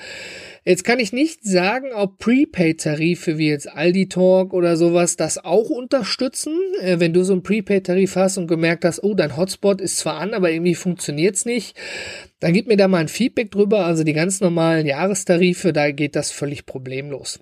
Jetzt 0.64 0.84
kann 0.84 1.00
ich 1.00 1.12
nicht 1.12 1.42
sagen, 1.42 1.88
ob 1.92 2.18
Prepaid-Tarife 2.18 3.36
wie 3.36 3.48
jetzt 3.48 3.68
Aldi 3.68 4.08
Talk 4.08 4.54
oder 4.54 4.76
sowas 4.76 5.16
das 5.16 5.44
auch 5.44 5.70
unterstützen. 5.70 6.56
Äh, 6.80 7.00
wenn 7.00 7.12
du 7.12 7.24
so 7.24 7.32
einen 7.32 7.42
Prepaid-Tarif 7.42 8.14
hast 8.14 8.38
und 8.38 8.46
gemerkt 8.46 8.84
hast, 8.84 9.02
oh, 9.02 9.14
dein 9.14 9.36
Hotspot 9.36 9.80
ist 9.80 9.96
zwar 9.96 10.18
an, 10.18 10.34
aber 10.34 10.52
irgendwie 10.52 10.76
funktioniert's 10.76 11.46
nicht, 11.46 11.76
dann 12.38 12.52
gib 12.52 12.68
mir 12.68 12.76
da 12.76 12.86
mal 12.86 12.98
ein 12.98 13.08
Feedback 13.08 13.50
drüber. 13.50 13.86
Also 13.86 14.04
die 14.04 14.12
ganz 14.12 14.40
normalen 14.40 14.86
Jahrestarife, 14.86 15.72
da 15.72 15.90
geht 15.90 16.14
das 16.14 16.30
völlig 16.30 16.64
problemlos. 16.64 17.40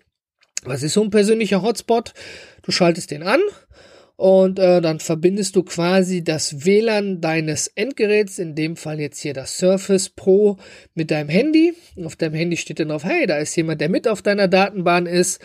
Was 0.67 0.83
ist 0.83 0.95
so 0.95 1.03
ein 1.03 1.11
persönlicher 1.11 1.63
Hotspot? 1.63 2.13
Du 2.63 2.73
schaltest 2.73 3.13
den 3.13 3.23
an 3.23 3.41
und 4.17 4.59
äh, 4.59 4.81
dann 4.81 4.99
verbindest 4.99 5.55
du 5.55 5.63
quasi 5.63 6.25
das 6.25 6.65
WLAN 6.65 7.21
deines 7.21 7.69
Endgeräts, 7.69 8.41
in 8.41 8.57
dem 8.57 8.75
Fall 8.75 8.99
jetzt 8.99 9.21
hier 9.21 9.33
das 9.33 9.59
Surface 9.59 10.09
Pro, 10.09 10.57
mit 10.95 11.13
deinem 11.13 11.29
Handy. 11.29 11.75
Auf 12.03 12.17
deinem 12.17 12.35
Handy 12.35 12.57
steht 12.57 12.81
dann 12.81 12.89
drauf, 12.89 13.05
hey, 13.05 13.27
da 13.27 13.37
ist 13.37 13.55
jemand, 13.55 13.81
der 13.81 13.91
mit 13.91 14.09
auf 14.09 14.23
deiner 14.23 14.49
Datenbahn 14.49 15.07
ist 15.07 15.41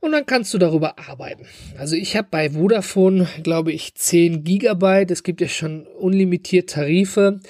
und 0.00 0.12
dann 0.12 0.24
kannst 0.24 0.54
du 0.54 0.58
darüber 0.58 0.98
arbeiten. 0.98 1.46
Also 1.76 1.96
ich 1.96 2.16
habe 2.16 2.28
bei 2.30 2.50
Vodafone, 2.50 3.28
glaube 3.42 3.72
ich, 3.72 3.94
10 3.94 4.42
Gigabyte. 4.42 5.10
Es 5.10 5.22
gibt 5.22 5.42
ja 5.42 5.48
schon 5.48 5.86
unlimitiert 5.86 6.70
Tarife 6.70 7.40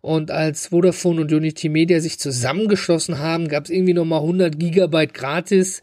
und 0.00 0.30
als 0.30 0.68
Vodafone 0.68 1.20
und 1.20 1.32
Unity 1.32 1.68
Media 1.68 2.00
sich 2.00 2.18
zusammengeschlossen 2.18 3.18
haben, 3.18 3.48
gab 3.48 3.64
es 3.64 3.70
irgendwie 3.70 3.94
nochmal 3.94 4.20
100 4.20 4.58
Gigabyte 4.58 5.12
gratis. 5.12 5.82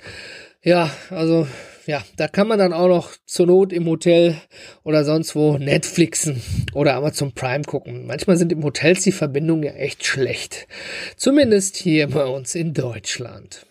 Ja, 0.67 0.91
also 1.11 1.47
ja, 1.85 2.03
da 2.17 2.27
kann 2.27 2.49
man 2.49 2.59
dann 2.59 2.73
auch 2.73 2.89
noch 2.89 3.11
zur 3.25 3.47
Not 3.47 3.71
im 3.71 3.85
Hotel 3.85 4.35
oder 4.83 5.05
sonst 5.05 5.33
wo 5.33 5.57
Netflixen 5.57 6.41
oder 6.73 6.95
Amazon 6.95 7.31
Prime 7.31 7.63
gucken. 7.63 8.05
Manchmal 8.05 8.35
sind 8.35 8.51
im 8.51 8.65
Hotels 8.65 9.03
die 9.03 9.13
Verbindungen 9.13 9.63
ja 9.63 9.71
echt 9.71 10.05
schlecht. 10.05 10.67
Zumindest 11.15 11.77
hier 11.77 12.09
bei 12.09 12.25
uns 12.25 12.53
in 12.53 12.73
Deutschland. 12.73 13.66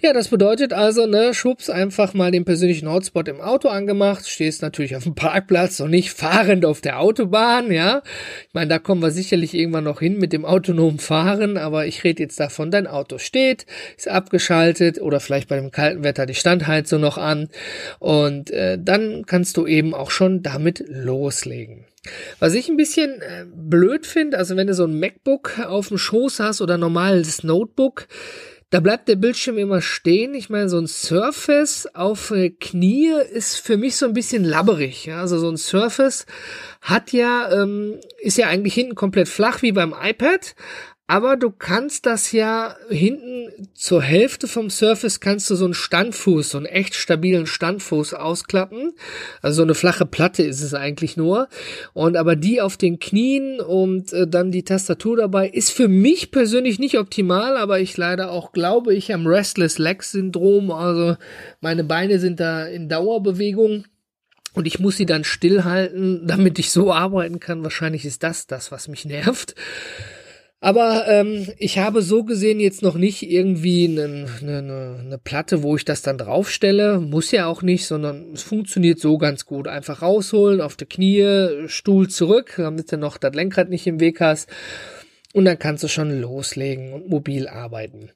Ja, 0.00 0.12
das 0.12 0.28
bedeutet 0.28 0.72
also, 0.72 1.06
ne, 1.06 1.34
schubs 1.34 1.70
einfach 1.70 2.14
mal 2.14 2.30
den 2.30 2.44
persönlichen 2.44 2.90
Hotspot 2.90 3.28
im 3.28 3.40
Auto 3.40 3.68
angemacht, 3.68 4.28
stehst 4.28 4.62
natürlich 4.62 4.96
auf 4.96 5.04
dem 5.04 5.14
Parkplatz 5.16 5.80
und 5.80 5.90
nicht 5.90 6.10
fahrend 6.10 6.64
auf 6.64 6.80
der 6.80 7.00
Autobahn, 7.00 7.70
ja. 7.72 8.02
Ich 8.48 8.54
meine, 8.54 8.68
da 8.68 8.78
kommen 8.78 9.02
wir 9.02 9.10
sicherlich 9.10 9.54
irgendwann 9.54 9.84
noch 9.84 10.00
hin 10.00 10.18
mit 10.18 10.32
dem 10.32 10.44
autonomen 10.44 10.98
Fahren, 10.98 11.56
aber 11.56 11.86
ich 11.86 12.04
rede 12.04 12.22
jetzt 12.22 12.40
davon, 12.40 12.70
dein 12.70 12.86
Auto 12.86 13.18
steht, 13.18 13.66
ist 13.96 14.08
abgeschaltet 14.08 15.00
oder 15.00 15.20
vielleicht 15.20 15.48
bei 15.48 15.56
dem 15.56 15.70
kalten 15.70 16.04
Wetter 16.04 16.26
die 16.26 16.34
Standheizung 16.34 17.00
noch 17.00 17.18
an 17.18 17.48
und 17.98 18.50
äh, 18.50 18.78
dann 18.80 19.24
kannst 19.26 19.56
du 19.56 19.66
eben 19.66 19.94
auch 19.94 20.10
schon 20.10 20.42
damit 20.42 20.84
loslegen. 20.88 21.86
Was 22.40 22.54
ich 22.54 22.68
ein 22.68 22.76
bisschen 22.76 23.20
äh, 23.20 23.44
blöd 23.46 24.06
finde, 24.06 24.36
also 24.36 24.56
wenn 24.56 24.66
du 24.66 24.74
so 24.74 24.84
ein 24.84 24.98
MacBook 24.98 25.60
auf 25.60 25.88
dem 25.88 25.98
Schoß 25.98 26.40
hast 26.40 26.60
oder 26.60 26.76
normales 26.76 27.44
Notebook, 27.44 28.08
da 28.72 28.80
bleibt 28.80 29.06
der 29.06 29.16
Bildschirm 29.16 29.58
immer 29.58 29.82
stehen. 29.82 30.34
Ich 30.34 30.48
meine, 30.48 30.70
so 30.70 30.78
ein 30.78 30.86
Surface 30.86 31.86
auf 31.94 32.30
äh, 32.30 32.48
Knie 32.48 33.12
ist 33.30 33.58
für 33.58 33.76
mich 33.76 33.96
so 33.96 34.06
ein 34.06 34.14
bisschen 34.14 34.44
labberig. 34.44 35.04
Ja? 35.04 35.20
Also 35.20 35.38
so 35.38 35.50
ein 35.50 35.58
Surface 35.58 36.24
hat 36.80 37.12
ja, 37.12 37.52
ähm, 37.52 38.00
ist 38.18 38.38
ja 38.38 38.48
eigentlich 38.48 38.72
hinten 38.72 38.94
komplett 38.94 39.28
flach 39.28 39.60
wie 39.60 39.72
beim 39.72 39.94
iPad. 40.02 40.54
Aber 41.12 41.36
du 41.36 41.50
kannst 41.50 42.06
das 42.06 42.32
ja 42.32 42.74
hinten 42.88 43.68
zur 43.74 44.00
Hälfte 44.00 44.48
vom 44.48 44.70
Surface 44.70 45.20
kannst 45.20 45.50
du 45.50 45.56
so 45.56 45.66
einen 45.66 45.74
Standfuß, 45.74 46.48
so 46.48 46.56
einen 46.56 46.64
echt 46.64 46.94
stabilen 46.94 47.44
Standfuß 47.44 48.14
ausklappen. 48.14 48.94
Also 49.42 49.56
so 49.56 49.62
eine 49.64 49.74
flache 49.74 50.06
Platte 50.06 50.42
ist 50.42 50.62
es 50.62 50.72
eigentlich 50.72 51.18
nur. 51.18 51.48
Und 51.92 52.16
aber 52.16 52.34
die 52.34 52.62
auf 52.62 52.78
den 52.78 52.98
Knien 52.98 53.60
und 53.60 54.10
äh, 54.14 54.26
dann 54.26 54.52
die 54.52 54.62
Tastatur 54.62 55.18
dabei 55.18 55.50
ist 55.50 55.70
für 55.70 55.86
mich 55.86 56.30
persönlich 56.30 56.78
nicht 56.78 56.96
optimal, 56.96 57.58
aber 57.58 57.78
ich 57.78 57.94
leider 57.98 58.30
auch 58.30 58.52
glaube 58.52 58.94
ich 58.94 59.12
am 59.12 59.26
Restless 59.26 59.76
Leg 59.76 60.04
Syndrom. 60.04 60.70
Also 60.70 61.18
meine 61.60 61.84
Beine 61.84 62.20
sind 62.20 62.40
da 62.40 62.64
in 62.64 62.88
Dauerbewegung 62.88 63.84
und 64.54 64.66
ich 64.66 64.78
muss 64.78 64.96
sie 64.96 65.04
dann 65.04 65.24
stillhalten, 65.24 66.22
damit 66.26 66.58
ich 66.58 66.70
so 66.70 66.90
arbeiten 66.90 67.38
kann. 67.38 67.62
Wahrscheinlich 67.64 68.06
ist 68.06 68.22
das 68.22 68.46
das, 68.46 68.72
was 68.72 68.88
mich 68.88 69.04
nervt. 69.04 69.54
Aber 70.64 71.08
ähm, 71.08 71.48
ich 71.58 71.78
habe 71.78 72.02
so 72.02 72.22
gesehen 72.22 72.60
jetzt 72.60 72.82
noch 72.82 72.94
nicht 72.94 73.28
irgendwie 73.28 73.84
eine, 73.88 74.28
eine, 74.40 75.00
eine 75.04 75.18
Platte, 75.18 75.64
wo 75.64 75.74
ich 75.74 75.84
das 75.84 76.02
dann 76.02 76.18
draufstelle. 76.18 77.00
Muss 77.00 77.32
ja 77.32 77.46
auch 77.46 77.62
nicht, 77.62 77.84
sondern 77.84 78.32
es 78.32 78.44
funktioniert 78.44 79.00
so 79.00 79.18
ganz 79.18 79.44
gut. 79.44 79.66
Einfach 79.66 80.02
rausholen, 80.02 80.60
auf 80.60 80.76
die 80.76 80.86
Knie, 80.86 81.66
Stuhl 81.66 82.08
zurück, 82.08 82.54
damit 82.58 82.92
du 82.92 82.96
noch 82.96 83.18
das 83.18 83.34
Lenkrad 83.34 83.70
nicht 83.70 83.88
im 83.88 83.98
Weg 83.98 84.20
hast. 84.20 84.48
Und 85.32 85.46
dann 85.46 85.58
kannst 85.58 85.82
du 85.82 85.88
schon 85.88 86.20
loslegen 86.20 86.92
und 86.92 87.08
mobil 87.08 87.48
arbeiten. 87.48 88.10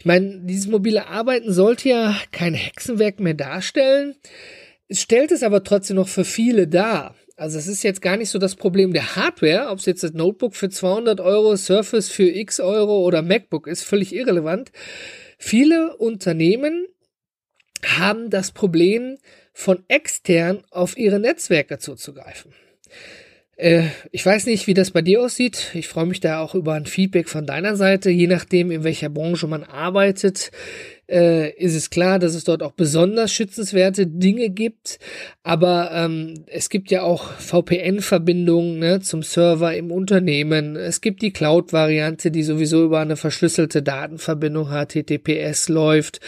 Ich 0.00 0.04
meine, 0.04 0.40
dieses 0.40 0.66
mobile 0.66 1.06
Arbeiten 1.06 1.52
sollte 1.52 1.88
ja 1.88 2.16
kein 2.32 2.54
Hexenwerk 2.54 3.20
mehr 3.20 3.34
darstellen. 3.34 4.16
Es 4.88 5.00
stellt 5.00 5.30
es 5.30 5.44
aber 5.44 5.62
trotzdem 5.62 5.96
noch 5.96 6.08
für 6.08 6.24
viele 6.24 6.66
dar. 6.66 7.14
Also 7.42 7.58
es 7.58 7.66
ist 7.66 7.82
jetzt 7.82 8.00
gar 8.00 8.16
nicht 8.16 8.30
so 8.30 8.38
das 8.38 8.54
Problem 8.54 8.92
der 8.92 9.16
Hardware, 9.16 9.70
ob 9.70 9.80
es 9.80 9.86
jetzt 9.86 10.04
das 10.04 10.12
Notebook 10.12 10.54
für 10.54 10.70
200 10.70 11.20
Euro, 11.20 11.56
Surface 11.56 12.08
für 12.08 12.28
x 12.28 12.60
Euro 12.60 13.04
oder 13.04 13.20
MacBook 13.20 13.66
ist, 13.66 13.82
völlig 13.82 14.14
irrelevant. 14.14 14.70
Viele 15.38 15.96
Unternehmen 15.96 16.86
haben 17.84 18.30
das 18.30 18.52
Problem, 18.52 19.18
von 19.52 19.82
extern 19.88 20.62
auf 20.70 20.96
ihre 20.96 21.18
Netzwerke 21.18 21.78
zuzugreifen. 21.78 22.52
Äh, 23.56 23.88
ich 24.12 24.24
weiß 24.24 24.46
nicht, 24.46 24.68
wie 24.68 24.74
das 24.74 24.92
bei 24.92 25.02
dir 25.02 25.20
aussieht. 25.20 25.72
Ich 25.74 25.88
freue 25.88 26.06
mich 26.06 26.20
da 26.20 26.40
auch 26.40 26.54
über 26.54 26.74
ein 26.74 26.86
Feedback 26.86 27.28
von 27.28 27.44
deiner 27.44 27.74
Seite, 27.74 28.10
je 28.10 28.28
nachdem, 28.28 28.70
in 28.70 28.84
welcher 28.84 29.08
Branche 29.08 29.48
man 29.48 29.64
arbeitet 29.64 30.52
äh, 31.10 31.50
ist 31.56 31.74
es 31.74 31.90
klar, 31.90 32.18
dass 32.18 32.34
es 32.34 32.44
dort 32.44 32.62
auch 32.62 32.72
besonders 32.72 33.32
schützenswerte 33.32 34.06
Dinge 34.06 34.50
gibt. 34.50 34.98
Aber 35.42 35.90
ähm, 35.92 36.44
es 36.46 36.68
gibt 36.68 36.90
ja 36.90 37.02
auch 37.02 37.32
VPN-Verbindungen 37.32 38.78
ne, 38.78 39.00
zum 39.00 39.22
Server 39.22 39.74
im 39.74 39.90
Unternehmen. 39.90 40.76
Es 40.76 41.00
gibt 41.00 41.22
die 41.22 41.32
Cloud-Variante, 41.32 42.30
die 42.30 42.42
sowieso 42.42 42.84
über 42.84 43.00
eine 43.00 43.16
verschlüsselte 43.16 43.82
Datenverbindung 43.82 44.68
HTTPS 44.68 45.68
läuft. 45.68 46.20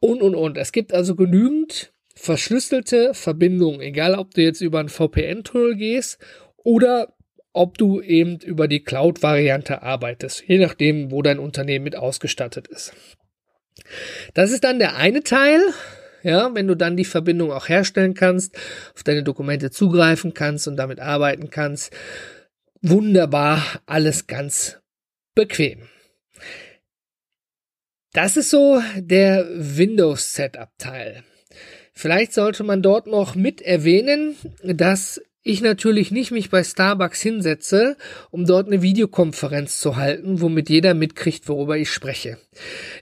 Und, 0.00 0.22
und, 0.22 0.34
und. 0.34 0.56
Es 0.56 0.72
gibt 0.72 0.92
also 0.94 1.14
genügend 1.14 1.92
verschlüsselte 2.14 3.14
Verbindungen, 3.14 3.80
egal 3.80 4.14
ob 4.14 4.34
du 4.34 4.42
jetzt 4.42 4.60
über 4.60 4.80
ein 4.80 4.88
VPN-Tunnel 4.88 5.76
gehst 5.76 6.18
oder 6.56 7.14
ob 7.52 7.78
du 7.78 8.00
eben 8.00 8.38
über 8.38 8.68
die 8.68 8.82
Cloud-Variante 8.82 9.82
arbeitest, 9.82 10.44
je 10.46 10.58
nachdem, 10.58 11.10
wo 11.10 11.22
dein 11.22 11.38
Unternehmen 11.38 11.84
mit 11.84 11.96
ausgestattet 11.96 12.68
ist. 12.68 12.92
Das 14.34 14.50
ist 14.50 14.64
dann 14.64 14.78
der 14.78 14.96
eine 14.96 15.22
Teil. 15.22 15.60
Ja, 16.22 16.54
wenn 16.54 16.66
du 16.66 16.74
dann 16.74 16.96
die 16.96 17.04
Verbindung 17.04 17.50
auch 17.50 17.68
herstellen 17.68 18.14
kannst, 18.14 18.54
auf 18.94 19.02
deine 19.02 19.22
Dokumente 19.22 19.70
zugreifen 19.70 20.34
kannst 20.34 20.68
und 20.68 20.76
damit 20.76 21.00
arbeiten 21.00 21.50
kannst. 21.50 21.92
Wunderbar, 22.82 23.62
alles 23.86 24.26
ganz 24.26 24.78
bequem. 25.34 25.88
Das 28.12 28.36
ist 28.36 28.50
so 28.50 28.82
der 28.96 29.46
Windows 29.54 30.34
Setup 30.34 30.70
Teil. 30.78 31.22
Vielleicht 31.92 32.32
sollte 32.32 32.64
man 32.64 32.82
dort 32.82 33.06
noch 33.06 33.34
mit 33.34 33.62
erwähnen, 33.62 34.34
dass 34.62 35.20
ich 35.42 35.62
natürlich 35.62 36.10
nicht 36.10 36.32
mich 36.32 36.50
bei 36.50 36.62
Starbucks 36.62 37.22
hinsetze, 37.22 37.96
um 38.30 38.44
dort 38.44 38.66
eine 38.66 38.82
Videokonferenz 38.82 39.80
zu 39.80 39.96
halten, 39.96 40.42
womit 40.42 40.68
jeder 40.68 40.92
mitkriegt, 40.92 41.48
worüber 41.48 41.78
ich 41.78 41.90
spreche. 41.90 42.36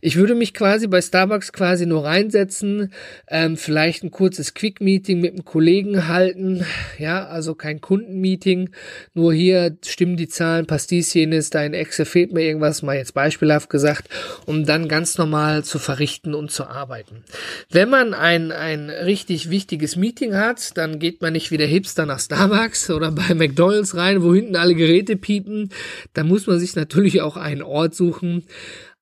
Ich 0.00 0.14
würde 0.14 0.36
mich 0.36 0.54
quasi 0.54 0.86
bei 0.86 1.02
Starbucks 1.02 1.52
quasi 1.52 1.84
nur 1.84 2.04
reinsetzen, 2.04 2.92
ähm, 3.26 3.56
vielleicht 3.56 4.04
ein 4.04 4.12
kurzes 4.12 4.54
Quick-Meeting 4.54 5.20
mit 5.20 5.32
einem 5.32 5.44
Kollegen 5.44 6.06
halten, 6.06 6.64
ja, 6.98 7.26
also 7.26 7.56
kein 7.56 7.80
Kundenmeeting, 7.80 8.70
nur 9.14 9.34
hier 9.34 9.76
stimmen 9.84 10.16
die 10.16 10.28
Zahlen, 10.28 10.66
passt 10.66 10.92
dies, 10.92 11.12
jenes, 11.14 11.50
da 11.50 11.64
in 11.64 11.74
Excel 11.74 12.04
fehlt 12.04 12.32
mir 12.32 12.42
irgendwas, 12.42 12.82
mal 12.82 12.96
jetzt 12.96 13.14
beispielhaft 13.14 13.68
gesagt, 13.68 14.08
um 14.46 14.64
dann 14.64 14.86
ganz 14.86 15.18
normal 15.18 15.64
zu 15.64 15.80
verrichten 15.80 16.34
und 16.34 16.52
zu 16.52 16.68
arbeiten. 16.68 17.24
Wenn 17.68 17.88
man 17.88 18.14
ein, 18.14 18.52
ein 18.52 18.90
richtig 18.90 19.50
wichtiges 19.50 19.96
Meeting 19.96 20.36
hat, 20.36 20.76
dann 20.76 21.00
geht 21.00 21.20
man 21.20 21.32
nicht 21.32 21.50
wie 21.50 21.56
der 21.56 21.66
Hipster 21.66 22.06
nach 22.06 22.27
Starbucks 22.28 22.90
oder 22.90 23.10
bei 23.10 23.34
McDonald's 23.34 23.96
rein, 23.96 24.22
wo 24.22 24.34
hinten 24.34 24.54
alle 24.54 24.74
Geräte 24.74 25.16
piepen, 25.16 25.70
da 26.12 26.24
muss 26.24 26.46
man 26.46 26.60
sich 26.60 26.76
natürlich 26.76 27.22
auch 27.22 27.38
einen 27.38 27.62
Ort 27.62 27.94
suchen, 27.94 28.44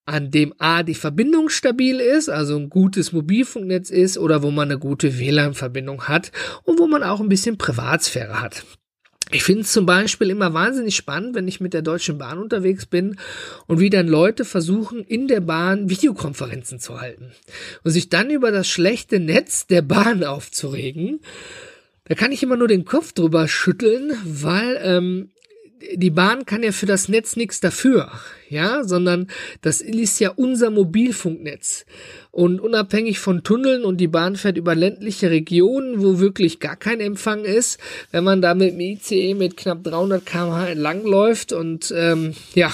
an 0.05 0.31
dem 0.31 0.55
A 0.59 0.85
die 0.85 0.95
Verbindung 0.95 1.49
stabil 1.49 1.99
ist, 1.99 2.29
also 2.29 2.57
ein 2.57 2.71
gutes 2.71 3.13
Mobilfunknetz 3.13 3.91
ist 3.91 4.17
oder 4.17 4.45
wo 4.45 4.53
man 4.53 4.71
eine 4.71 4.79
gute 4.79 5.19
WLAN-Verbindung 5.19 6.05
hat 6.05 6.31
und 6.63 6.79
wo 6.79 6.87
man 6.87 7.03
auch 7.03 7.19
ein 7.19 7.29
bisschen 7.29 7.59
Privatsphäre 7.59 8.41
hat. 8.41 8.65
Ich 9.33 9.43
finde 9.43 9.63
es 9.63 9.73
zum 9.73 9.87
Beispiel 9.87 10.31
immer 10.31 10.55
wahnsinnig 10.55 10.95
spannend, 10.95 11.35
wenn 11.35 11.49
ich 11.49 11.59
mit 11.59 11.75
der 11.75 11.83
Deutschen 11.83 12.19
Bahn 12.19 12.39
unterwegs 12.39 12.87
bin 12.87 13.17
und 13.67 13.81
wie 13.81 13.91
dann 13.91 14.07
Leute 14.07 14.45
versuchen, 14.45 15.03
in 15.03 15.27
der 15.27 15.41
Bahn 15.41 15.91
Videokonferenzen 15.91 16.79
zu 16.79 17.01
halten 17.01 17.33
und 17.83 17.91
sich 17.91 18.09
dann 18.09 18.31
über 18.31 18.53
das 18.53 18.69
schlechte 18.69 19.19
Netz 19.19 19.67
der 19.67 19.83
Bahn 19.83 20.23
aufzuregen. 20.23 21.19
Da 22.09 22.15
kann 22.15 22.33
ich 22.33 22.43
immer 22.43 22.57
nur 22.57 22.69
den 22.69 22.85
Kopf 22.85 23.13
drüber 23.13 23.49
schütteln, 23.49 24.13
weil 24.25 24.81
ähm, 24.83 25.31
die 25.95 26.11
Bahn 26.11 26.47
kann 26.47 26.63
ja 26.63 26.73
für 26.73 26.87
das 26.87 27.09
Netz 27.09 27.37
nichts 27.37 27.61
dafür, 27.61 28.11
ja, 28.49 28.85
sondern 28.85 29.29
das 29.61 29.81
ist 29.81 30.19
ja 30.21 30.31
unser 30.31 30.71
Mobilfunknetz. 30.71 31.85
Und 32.31 32.61
unabhängig 32.61 33.19
von 33.19 33.43
Tunneln 33.43 33.85
und 33.85 33.99
die 33.99 34.09
Bahn 34.09 34.37
fährt 34.37 34.57
über 34.57 34.75
ländliche 34.75 35.31
Regionen, 35.31 36.03
wo 36.03 36.19
wirklich 36.19 36.61
gar 36.61 36.77
kein 36.77 37.01
Empfang 37.01 37.45
ist, 37.45 37.79
wenn 38.11 38.25
man 38.25 38.41
da 38.41 38.55
mit 38.55 38.73
dem 38.73 38.81
ICE 38.81 39.35
mit 39.35 39.57
knapp 39.57 39.85
300 39.85 40.25
km/h 40.25 40.69
entlangläuft 40.69 41.53
und 41.53 41.93
ähm, 41.97 42.35
ja, 42.55 42.73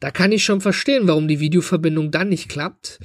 da 0.00 0.12
kann 0.12 0.30
ich 0.30 0.44
schon 0.44 0.60
verstehen, 0.60 1.08
warum 1.08 1.26
die 1.26 1.40
Videoverbindung 1.40 2.12
dann 2.12 2.28
nicht 2.28 2.48
klappt. 2.48 3.00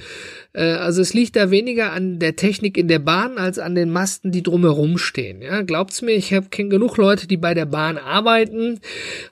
Äh, 0.54 0.64
also 0.64 1.02
es 1.02 1.14
liegt 1.14 1.36
da 1.36 1.50
weniger 1.50 1.92
an 1.92 2.20
der 2.20 2.36
Technik 2.36 2.78
in 2.78 2.88
der 2.88 3.00
Bahn 3.00 3.38
als 3.38 3.58
an 3.58 3.74
den 3.74 3.90
Masten, 3.90 4.32
die 4.32 4.44
drumherum 4.44 5.00
stehen. 5.00 5.42
Ja, 5.42 5.64
glaubt's 5.64 6.04
mir, 6.04 6.12
ich 6.12 6.34
habe 6.34 6.48
genug 6.50 6.98
Leute, 6.98 7.28
die 7.28 7.38
bei 7.38 7.56
der 7.56 7.66
Bahn 7.66 7.98
arbeiten, 7.98 8.80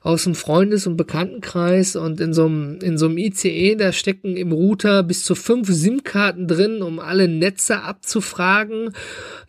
aus 0.01 0.23
dem 0.23 0.33
Freundes- 0.33 0.87
und 0.87 0.97
Bekanntenkreis 0.97 1.95
und 1.95 2.19
in 2.19 2.33
so 2.33 2.45
einem 2.45 2.79
in 2.81 2.97
so 2.97 3.05
einem 3.05 3.17
ICE, 3.17 3.75
da 3.75 3.91
stecken 3.91 4.35
im 4.37 4.51
Router 4.51 5.03
bis 5.03 5.23
zu 5.23 5.35
fünf 5.35 5.69
SIM-Karten 5.69 6.47
drin, 6.47 6.81
um 6.81 6.99
alle 6.99 7.27
Netze 7.27 7.81
abzufragen, 7.81 8.93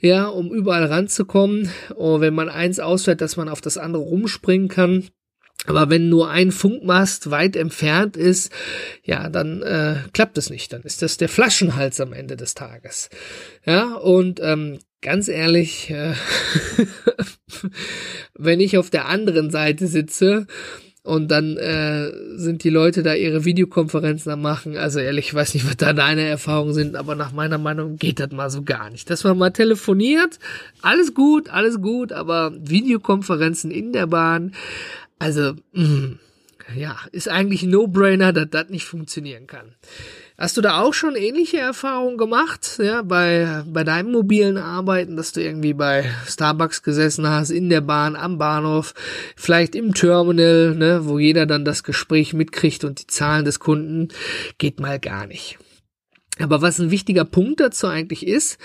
ja, 0.00 0.26
um 0.26 0.52
überall 0.52 0.84
ranzukommen. 0.84 1.70
Und 1.96 2.20
wenn 2.20 2.34
man 2.34 2.50
eins 2.50 2.78
ausfällt, 2.78 3.22
dass 3.22 3.36
man 3.36 3.48
auf 3.48 3.62
das 3.62 3.78
andere 3.78 4.02
rumspringen 4.02 4.68
kann. 4.68 5.04
Aber 5.66 5.90
wenn 5.90 6.08
nur 6.08 6.28
ein 6.28 6.50
Funkmast 6.50 7.30
weit 7.30 7.54
entfernt 7.54 8.16
ist, 8.16 8.52
ja, 9.04 9.28
dann 9.28 9.62
äh, 9.62 9.96
klappt 10.12 10.36
es 10.36 10.50
nicht. 10.50 10.72
Dann 10.72 10.82
ist 10.82 11.02
das 11.02 11.18
der 11.18 11.28
Flaschenhals 11.28 12.00
am 12.00 12.12
Ende 12.12 12.36
des 12.36 12.54
Tages. 12.54 13.10
Ja, 13.64 13.94
und 13.94 14.40
ähm, 14.42 14.80
ganz 15.02 15.28
ehrlich, 15.28 15.90
äh, 15.90 16.14
wenn 18.34 18.60
ich 18.60 18.76
auf 18.76 18.90
der 18.90 19.06
anderen 19.06 19.50
Seite 19.50 19.86
sitze 19.86 20.46
und 21.04 21.32
dann 21.32 21.56
äh, 21.56 22.12
sind 22.36 22.62
die 22.62 22.70
Leute 22.70 23.02
da 23.02 23.14
ihre 23.14 23.44
Videokonferenzen 23.44 24.30
am 24.30 24.40
machen. 24.40 24.76
Also 24.76 25.00
ehrlich, 25.00 25.26
ich 25.26 25.34
weiß 25.34 25.54
nicht, 25.54 25.66
was 25.66 25.76
da 25.76 25.92
deine 25.92 26.22
Erfahrungen 26.22 26.74
sind, 26.74 26.94
aber 26.94 27.16
nach 27.16 27.32
meiner 27.32 27.58
Meinung 27.58 27.96
geht 27.96 28.20
das 28.20 28.30
mal 28.30 28.50
so 28.50 28.62
gar 28.62 28.88
nicht. 28.88 29.10
Dass 29.10 29.24
man 29.24 29.36
mal 29.36 29.50
telefoniert, 29.50 30.38
alles 30.80 31.12
gut, 31.12 31.50
alles 31.50 31.80
gut, 31.80 32.12
aber 32.12 32.52
Videokonferenzen 32.56 33.72
in 33.72 33.92
der 33.92 34.06
Bahn, 34.06 34.52
also, 35.22 35.54
mh, 35.72 35.84
mm, 35.84 36.18
ja, 36.74 36.96
ist 37.12 37.28
eigentlich 37.28 37.62
ein 37.62 37.70
No-Brainer, 37.70 38.32
dass 38.32 38.50
das 38.50 38.70
nicht 38.70 38.86
funktionieren 38.86 39.46
kann. 39.46 39.76
Hast 40.36 40.56
du 40.56 40.60
da 40.60 40.80
auch 40.80 40.94
schon 40.94 41.14
ähnliche 41.14 41.58
Erfahrungen 41.58 42.18
gemacht, 42.18 42.80
ja, 42.82 43.02
bei, 43.02 43.62
bei 43.68 43.84
deinem 43.84 44.10
mobilen 44.10 44.56
Arbeiten, 44.58 45.16
dass 45.16 45.32
du 45.32 45.40
irgendwie 45.40 45.74
bei 45.74 46.12
Starbucks 46.26 46.82
gesessen 46.82 47.28
hast, 47.28 47.50
in 47.50 47.68
der 47.68 47.82
Bahn, 47.82 48.16
am 48.16 48.38
Bahnhof, 48.38 48.94
vielleicht 49.36 49.76
im 49.76 49.94
Terminal, 49.94 50.74
ne, 50.74 51.02
wo 51.04 51.20
jeder 51.20 51.46
dann 51.46 51.64
das 51.64 51.84
Gespräch 51.84 52.32
mitkriegt 52.32 52.82
und 52.82 53.00
die 53.00 53.06
Zahlen 53.06 53.44
des 53.44 53.60
Kunden, 53.60 54.08
geht 54.58 54.80
mal 54.80 54.98
gar 54.98 55.28
nicht. 55.28 55.56
Aber 56.40 56.62
was 56.62 56.80
ein 56.80 56.90
wichtiger 56.90 57.24
Punkt 57.24 57.60
dazu 57.60 57.86
eigentlich 57.86 58.26
ist, 58.26 58.58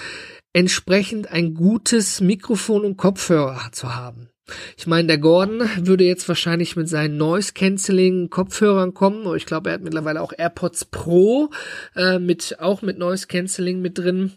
entsprechend 0.54 1.32
ein 1.32 1.54
gutes 1.54 2.20
Mikrofon 2.20 2.84
und 2.84 2.98
Kopfhörer 2.98 3.72
zu 3.72 3.96
haben. 3.96 4.30
Ich 4.78 4.88
meine, 4.88 5.08
der 5.08 5.18
Gordon 5.18 5.70
würde 5.78 6.06
jetzt 6.06 6.28
wahrscheinlich 6.28 6.76
mit 6.76 6.88
seinen 6.88 7.18
Noise 7.18 7.54
Cancelling 7.54 8.30
Kopfhörern 8.30 8.94
kommen. 8.94 9.36
Ich 9.36 9.46
glaube, 9.46 9.70
er 9.70 9.76
hat 9.76 9.82
mittlerweile 9.82 10.22
auch 10.22 10.34
AirPods 10.38 10.86
Pro 10.86 11.50
äh, 11.96 12.20
mit 12.20 12.58
auch 12.60 12.82
mit 12.82 12.98
Noise 12.98 13.28
Cancelling 13.28 13.82
mit 13.82 13.98
drin. 13.98 14.34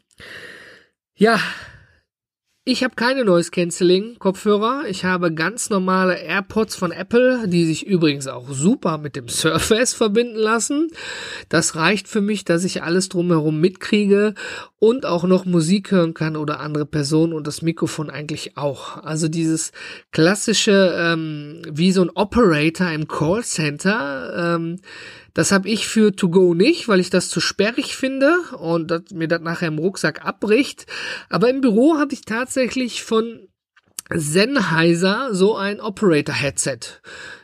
Ja, 1.15 1.39
ich 2.65 2.85
habe 2.85 2.95
keine 2.95 3.25
Noise 3.25 3.51
Cancelling 3.51 4.19
Kopfhörer. 4.19 4.83
Ich 4.87 5.05
habe 5.05 5.33
ganz 5.33 5.71
normale 5.71 6.19
AirPods 6.19 6.77
von 6.77 6.93
Apple, 6.93 7.49
die 7.49 7.65
sich 7.65 7.87
übrigens 7.87 8.27
auch 8.27 8.51
super 8.51 8.99
mit 8.99 9.17
dem 9.17 9.29
Surface 9.29 9.95
verbinden 9.95 10.37
lassen. 10.37 10.89
Das 11.49 11.75
reicht 11.75 12.07
für 12.07 12.21
mich, 12.21 12.45
dass 12.45 12.65
ich 12.65 12.83
alles 12.83 13.09
drumherum 13.09 13.61
mitkriege 13.61 14.35
und 14.79 15.07
auch 15.07 15.25
noch 15.25 15.47
Musik 15.47 15.91
hören 15.91 16.13
kann 16.13 16.37
oder 16.37 16.61
andere 16.61 16.85
Personen 16.85 17.33
und 17.33 17.47
das 17.47 17.63
Mikrofon 17.63 18.11
eigentlich 18.11 18.59
auch. 18.59 19.03
Also 19.03 19.29
dieses 19.29 19.73
klassische, 20.13 20.95
ähm, 20.99 21.63
wie 21.71 21.93
so 21.93 22.03
ein 22.03 22.11
Operator 22.11 22.91
im 22.91 23.09
Callcenter. 23.09 24.57
Ähm, 24.57 24.81
das 25.35 25.53
habe 25.53 25.69
ich 25.69 25.87
für 25.87 26.15
To 26.15 26.29
Go 26.29 26.55
nicht, 26.55 26.89
weil 26.89 27.01
ich 27.01 27.11
das 27.11 27.29
zu 27.29 27.41
sperrig 27.41 27.97
finde 27.97 28.39
und 28.59 29.13
mir 29.13 29.29
das 29.29 29.41
nachher 29.41 29.69
im 29.69 29.79
Rucksack 29.79 30.25
abbricht. 30.25 30.87
Aber 31.29 31.49
im 31.51 31.61
Büro 31.61 31.99
habe 31.99 32.13
ich 32.15 32.23
tatsächlich 32.23 33.03
von 33.03 33.49
Sennheiser 34.13 35.29
so 35.33 35.57
ein 35.57 35.81
Operator-Headset. 35.81 37.01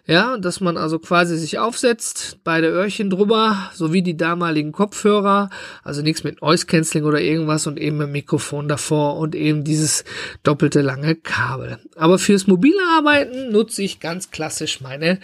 Ja, 0.07 0.37
dass 0.37 0.61
man 0.61 0.77
also 0.77 0.99
quasi 0.99 1.37
sich 1.37 1.59
aufsetzt, 1.59 2.39
beide 2.45 2.69
Öhrchen 2.69 3.11
drüber, 3.11 3.71
sowie 3.75 4.03
die 4.03 4.17
damaligen 4.17 4.73
Kopfhörer, 4.73 5.51
also 5.83 6.03
nichts 6.03 6.23
mit 6.23 6.43
Noise 6.43 6.67
Cancelling 6.67 7.07
oder 7.07 7.21
irgendwas 7.21 7.67
und 7.67 7.79
eben 7.79 8.01
ein 8.01 8.13
Mikrofon 8.13 8.69
davor 8.69 9.17
und 9.17 9.35
eben 9.35 9.65
dieses 9.65 10.05
doppelte 10.43 10.81
lange 10.81 11.17
Kabel. 11.17 11.79
Aber 11.97 12.19
fürs 12.19 12.47
mobile 12.47 12.81
Arbeiten 12.97 13.51
nutze 13.51 13.83
ich 13.83 14.01
ganz 14.01 14.31
klassisch 14.31 14.81
meine 14.81 15.19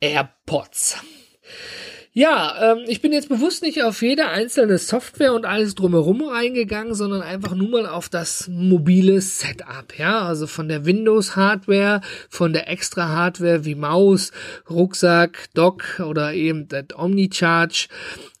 AirPods. 0.00 0.96
Ja, 2.12 2.72
ähm, 2.72 2.84
ich 2.86 3.00
bin 3.00 3.12
jetzt 3.12 3.28
bewusst 3.28 3.62
nicht 3.62 3.82
auf 3.82 4.02
jede 4.02 4.28
einzelne 4.28 4.78
Software 4.78 5.34
und 5.34 5.44
alles 5.44 5.74
drumherum 5.74 6.22
reingegangen, 6.22 6.94
sondern 6.94 7.20
einfach 7.22 7.54
nur 7.54 7.68
mal 7.68 7.86
auf 7.86 8.08
das 8.08 8.48
mobile 8.48 9.20
Setup. 9.20 9.96
Ja, 9.96 10.22
also 10.22 10.46
von 10.46 10.68
der 10.68 10.84
Windows 10.86 11.36
Hardware, 11.36 12.00
von 12.28 12.52
der 12.52 12.68
extra 12.68 13.08
Hardware 13.08 13.64
wie 13.64 13.74
Maus, 13.74 14.32
Rucksack, 14.68 15.48
Dock 15.54 16.00
oder 16.00 16.32
eben 16.32 16.66
das 16.68 16.86
Omnicharge 16.96 17.88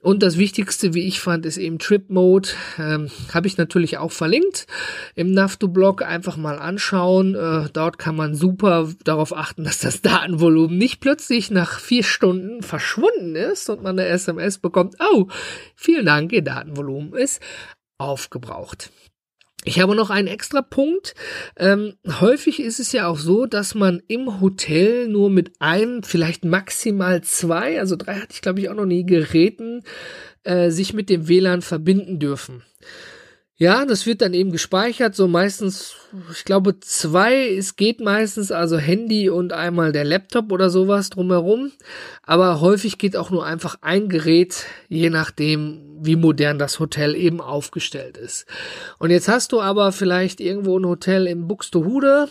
und 0.00 0.22
das 0.22 0.38
Wichtigste, 0.38 0.94
wie 0.94 1.08
ich 1.08 1.20
fand, 1.20 1.44
ist 1.44 1.56
eben 1.56 1.80
Trip 1.80 2.08
Mode. 2.08 2.50
Ähm, 2.78 3.10
Habe 3.34 3.48
ich 3.48 3.56
natürlich 3.56 3.98
auch 3.98 4.12
verlinkt 4.12 4.68
im 5.16 5.32
Nafto-Blog. 5.32 6.02
Einfach 6.02 6.36
mal 6.36 6.58
anschauen. 6.58 7.34
Äh, 7.34 7.68
dort 7.72 7.98
kann 7.98 8.14
man 8.14 8.36
super 8.36 8.88
darauf 9.02 9.36
achten, 9.36 9.64
dass 9.64 9.80
das 9.80 10.00
Datenvolumen 10.02 10.78
nicht 10.78 11.00
plötzlich 11.00 11.50
nach 11.50 11.80
vier 11.80 12.04
Stunden 12.04 12.62
verschwunden 12.62 13.34
ist 13.34 13.68
und 13.70 13.82
man 13.82 13.98
eine 13.98 14.08
SMS 14.08 14.58
bekommt. 14.58 14.94
Oh, 15.00 15.26
vielen 15.74 16.06
Dank, 16.06 16.32
Ihr 16.32 16.42
Datenvolumen 16.42 17.14
ist 17.14 17.42
aufgebraucht. 17.98 18.92
Ich 19.64 19.80
habe 19.80 19.94
noch 19.94 20.10
einen 20.10 20.28
extra 20.28 20.62
Punkt. 20.62 21.14
Ähm, 21.56 21.94
häufig 22.20 22.60
ist 22.60 22.80
es 22.80 22.92
ja 22.92 23.08
auch 23.08 23.18
so, 23.18 23.46
dass 23.46 23.74
man 23.74 24.00
im 24.06 24.40
Hotel 24.40 25.08
nur 25.08 25.30
mit 25.30 25.52
einem, 25.58 26.02
vielleicht 26.02 26.44
maximal 26.44 27.22
zwei, 27.22 27.78
also 27.80 27.96
drei 27.96 28.14
hatte 28.14 28.32
ich 28.32 28.40
glaube 28.40 28.60
ich 28.60 28.68
auch 28.70 28.74
noch 28.74 28.86
nie 28.86 29.04
Geräten, 29.04 29.82
äh, 30.44 30.70
sich 30.70 30.94
mit 30.94 31.10
dem 31.10 31.28
WLAN 31.28 31.62
verbinden 31.62 32.18
dürfen. 32.18 32.62
Ja, 33.60 33.84
das 33.84 34.06
wird 34.06 34.22
dann 34.22 34.34
eben 34.34 34.52
gespeichert, 34.52 35.16
so 35.16 35.26
meistens, 35.26 35.96
ich 36.32 36.44
glaube, 36.44 36.78
zwei, 36.78 37.56
es 37.56 37.74
geht 37.74 37.98
meistens, 37.98 38.52
also 38.52 38.78
Handy 38.78 39.30
und 39.30 39.52
einmal 39.52 39.90
der 39.90 40.04
Laptop 40.04 40.52
oder 40.52 40.70
sowas 40.70 41.10
drumherum. 41.10 41.72
Aber 42.22 42.60
häufig 42.60 42.98
geht 42.98 43.16
auch 43.16 43.30
nur 43.30 43.44
einfach 43.44 43.78
ein 43.80 44.08
Gerät, 44.08 44.66
je 44.88 45.10
nachdem, 45.10 45.80
wie 46.00 46.14
modern 46.14 46.60
das 46.60 46.78
Hotel 46.78 47.16
eben 47.16 47.40
aufgestellt 47.40 48.16
ist. 48.16 48.46
Und 49.00 49.10
jetzt 49.10 49.26
hast 49.26 49.50
du 49.50 49.60
aber 49.60 49.90
vielleicht 49.90 50.40
irgendwo 50.40 50.78
ein 50.78 50.86
Hotel 50.86 51.26
in 51.26 51.48
Buxtehude, 51.48 52.28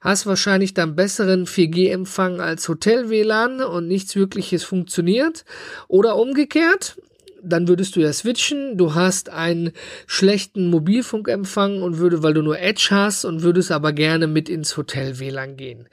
hast 0.00 0.24
wahrscheinlich 0.24 0.72
dann 0.72 0.96
besseren 0.96 1.44
4G-Empfang 1.44 2.40
als 2.40 2.66
Hotel-WLAN 2.66 3.60
und 3.60 3.86
nichts 3.86 4.16
wirkliches 4.16 4.64
funktioniert. 4.64 5.44
Oder 5.88 6.16
umgekehrt, 6.16 6.96
dann 7.42 7.68
würdest 7.68 7.96
du 7.96 8.00
ja 8.00 8.12
switchen. 8.12 8.76
Du 8.76 8.94
hast 8.94 9.30
einen 9.30 9.72
schlechten 10.06 10.68
Mobilfunkempfang 10.68 11.82
und 11.82 11.98
würde, 11.98 12.22
weil 12.22 12.34
du 12.34 12.42
nur 12.42 12.58
Edge 12.58 12.88
hast 12.90 13.24
und 13.24 13.42
würdest 13.42 13.72
aber 13.72 13.92
gerne 13.92 14.26
mit 14.26 14.48
ins 14.48 14.76
Hotel 14.76 15.18
WLAN 15.18 15.56
gehen. 15.56 15.88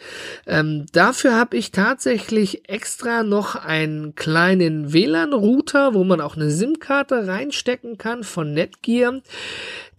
Ähm, 0.46 0.86
dafür 0.92 1.36
habe 1.36 1.58
ich 1.58 1.72
tatsächlich 1.72 2.70
extra 2.70 3.24
noch 3.24 3.56
einen 3.56 4.16
kleinen 4.16 4.94
WLAN-Router, 4.94 5.94
wo 5.94 6.04
man 6.04 6.22
auch 6.22 6.36
eine 6.36 6.52
SIM-Karte 6.52 7.28
reinstecken 7.28 7.98
kann 7.98 8.24
von 8.24 8.54
Netgear. 8.54 9.22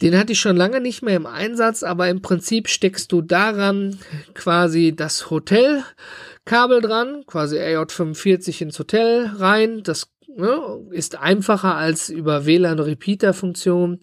Den 0.00 0.16
hatte 0.16 0.32
ich 0.32 0.40
schon 0.40 0.56
lange 0.56 0.80
nicht 0.80 1.02
mehr 1.02 1.16
im 1.16 1.26
Einsatz, 1.26 1.82
aber 1.82 2.08
im 2.08 2.22
Prinzip 2.22 2.68
steckst 2.68 3.10
du 3.10 3.20
daran 3.20 3.98
quasi 4.34 4.94
das 4.94 5.30
Hotelkabel 5.30 6.80
dran, 6.80 7.24
quasi 7.26 7.56
AJ45 7.58 8.62
ins 8.62 8.78
Hotel 8.78 9.30
rein. 9.36 9.82
Das 9.82 10.08
ne, 10.38 10.60
ist 10.90 11.18
einfacher 11.18 11.74
als 11.74 12.08
über 12.08 12.46
WLAN-Repeater-Funktion. 12.46 13.98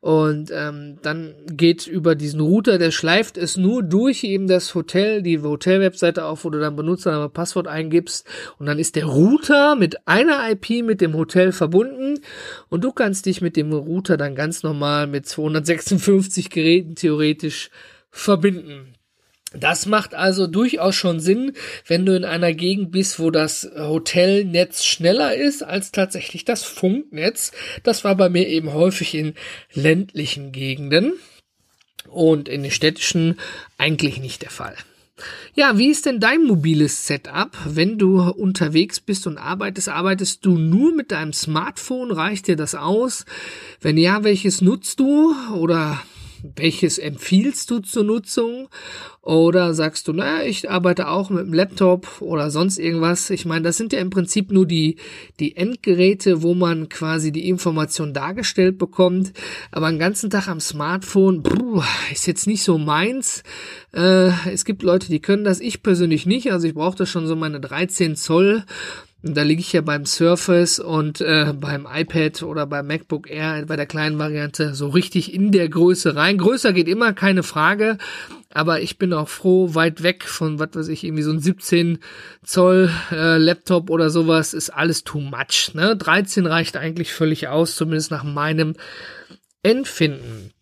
Und 0.00 0.50
ähm, 0.52 0.98
dann 1.02 1.34
geht 1.50 1.86
über 1.86 2.14
diesen 2.14 2.40
Router, 2.40 2.78
der 2.78 2.90
schleift 2.90 3.36
es 3.36 3.56
nur 3.56 3.82
durch 3.82 4.22
eben 4.22 4.46
das 4.46 4.74
Hotel, 4.74 5.22
die 5.22 5.40
Hotel-Webseite 5.40 6.24
auf, 6.24 6.44
wo 6.44 6.50
du 6.50 6.60
dann 6.60 6.76
Benutzername, 6.76 7.28
Passwort 7.28 7.66
eingibst. 7.66 8.26
Und 8.58 8.66
dann 8.66 8.78
ist 8.78 8.96
der 8.96 9.06
Router 9.06 9.74
mit 9.74 10.06
einer 10.06 10.50
IP 10.50 10.84
mit 10.84 11.00
dem 11.00 11.14
Hotel 11.14 11.52
verbunden. 11.52 12.20
Und 12.68 12.84
du 12.84 12.92
kannst 12.92 13.26
dich 13.26 13.40
mit 13.40 13.56
dem 13.56 13.72
Router 13.72 14.16
dann 14.16 14.34
ganz 14.34 14.62
normal 14.62 15.06
mit 15.06 15.26
256 15.26 16.50
Geräten 16.50 16.94
theoretisch 16.94 17.70
verbinden. 18.10 18.94
Das 19.52 19.86
macht 19.86 20.14
also 20.14 20.46
durchaus 20.46 20.94
schon 20.94 21.18
Sinn, 21.18 21.54
wenn 21.86 22.06
du 22.06 22.14
in 22.14 22.24
einer 22.24 22.52
Gegend 22.52 22.92
bist, 22.92 23.18
wo 23.18 23.32
das 23.32 23.68
Hotelnetz 23.76 24.84
schneller 24.84 25.34
ist 25.34 25.62
als 25.62 25.90
tatsächlich 25.90 26.44
das 26.44 26.62
Funknetz. 26.62 27.50
Das 27.82 28.04
war 28.04 28.14
bei 28.14 28.28
mir 28.28 28.46
eben 28.46 28.72
häufig 28.72 29.14
in 29.14 29.34
ländlichen 29.72 30.52
Gegenden 30.52 31.14
und 32.08 32.48
in 32.48 32.62
den 32.62 32.70
städtischen 32.70 33.40
eigentlich 33.76 34.20
nicht 34.20 34.42
der 34.42 34.50
Fall. 34.50 34.76
Ja, 35.54 35.76
wie 35.76 35.90
ist 35.90 36.06
denn 36.06 36.20
dein 36.20 36.44
mobiles 36.44 37.06
Setup? 37.06 37.50
Wenn 37.66 37.98
du 37.98 38.22
unterwegs 38.22 39.00
bist 39.00 39.26
und 39.26 39.36
arbeitest, 39.36 39.88
arbeitest 39.88 40.46
du 40.46 40.56
nur 40.56 40.94
mit 40.94 41.10
deinem 41.10 41.32
Smartphone? 41.32 42.12
Reicht 42.12 42.46
dir 42.46 42.56
das 42.56 42.74
aus? 42.74 43.24
Wenn 43.80 43.98
ja, 43.98 44.24
welches 44.24 44.62
nutzt 44.62 45.00
du? 45.00 45.34
Oder 45.54 46.00
welches 46.56 46.98
empfiehlst 46.98 47.70
du 47.70 47.80
zur 47.80 48.04
Nutzung? 48.04 48.68
Oder 49.22 49.74
sagst 49.74 50.08
du, 50.08 50.14
naja, 50.14 50.46
ich 50.46 50.70
arbeite 50.70 51.08
auch 51.08 51.28
mit 51.28 51.44
dem 51.44 51.52
Laptop 51.52 52.22
oder 52.22 52.50
sonst 52.50 52.78
irgendwas. 52.78 53.28
Ich 53.28 53.44
meine, 53.44 53.62
das 53.62 53.76
sind 53.76 53.92
ja 53.92 53.98
im 54.00 54.08
Prinzip 54.08 54.50
nur 54.50 54.66
die, 54.66 54.96
die 55.40 55.56
Endgeräte, 55.56 56.42
wo 56.42 56.54
man 56.54 56.88
quasi 56.88 57.30
die 57.30 57.48
Information 57.48 58.14
dargestellt 58.14 58.78
bekommt. 58.78 59.32
Aber 59.72 59.86
einen 59.86 59.98
ganzen 59.98 60.30
Tag 60.30 60.48
am 60.48 60.60
Smartphone, 60.60 61.42
puh, 61.42 61.82
ist 62.10 62.26
jetzt 62.26 62.46
nicht 62.46 62.62
so 62.62 62.78
meins. 62.78 63.42
Äh, 63.92 64.30
es 64.50 64.64
gibt 64.64 64.82
Leute, 64.82 65.08
die 65.08 65.20
können 65.20 65.44
das. 65.44 65.60
Ich 65.60 65.82
persönlich 65.82 66.24
nicht. 66.24 66.50
Also 66.50 66.66
ich 66.66 66.74
brauche 66.74 66.96
da 66.96 67.04
schon 67.04 67.26
so 67.26 67.36
meine 67.36 67.60
13 67.60 68.16
Zoll 68.16 68.64
da 69.22 69.42
liege 69.42 69.60
ich 69.60 69.72
ja 69.72 69.82
beim 69.82 70.06
Surface 70.06 70.78
und 70.78 71.20
äh, 71.20 71.52
beim 71.54 71.86
iPad 71.90 72.42
oder 72.42 72.66
beim 72.66 72.86
MacBook 72.86 73.30
Air 73.30 73.66
bei 73.66 73.76
der 73.76 73.86
kleinen 73.86 74.18
Variante 74.18 74.74
so 74.74 74.88
richtig 74.88 75.34
in 75.34 75.52
der 75.52 75.68
Größe 75.68 76.16
rein. 76.16 76.38
Größer 76.38 76.72
geht 76.72 76.88
immer, 76.88 77.12
keine 77.12 77.42
Frage. 77.42 77.98
Aber 78.52 78.80
ich 78.80 78.98
bin 78.98 79.12
auch 79.12 79.28
froh, 79.28 79.74
weit 79.74 80.02
weg 80.02 80.24
von, 80.24 80.58
was 80.58 80.70
weiß 80.72 80.88
ich, 80.88 81.04
irgendwie 81.04 81.22
so 81.22 81.30
ein 81.30 81.38
17 81.38 81.98
Zoll 82.42 82.90
äh, 83.12 83.36
Laptop 83.36 83.90
oder 83.90 84.10
sowas 84.10 84.54
ist 84.54 84.70
alles 84.70 85.04
too 85.04 85.20
much. 85.20 85.72
Ne? 85.74 85.96
13 85.96 86.46
reicht 86.46 86.76
eigentlich 86.76 87.12
völlig 87.12 87.48
aus, 87.48 87.76
zumindest 87.76 88.10
nach 88.10 88.24
meinem 88.24 88.74
Empfinden. 89.62 90.52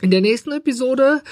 In 0.00 0.10
der 0.10 0.22
nächsten 0.22 0.52
Episode 0.52 1.22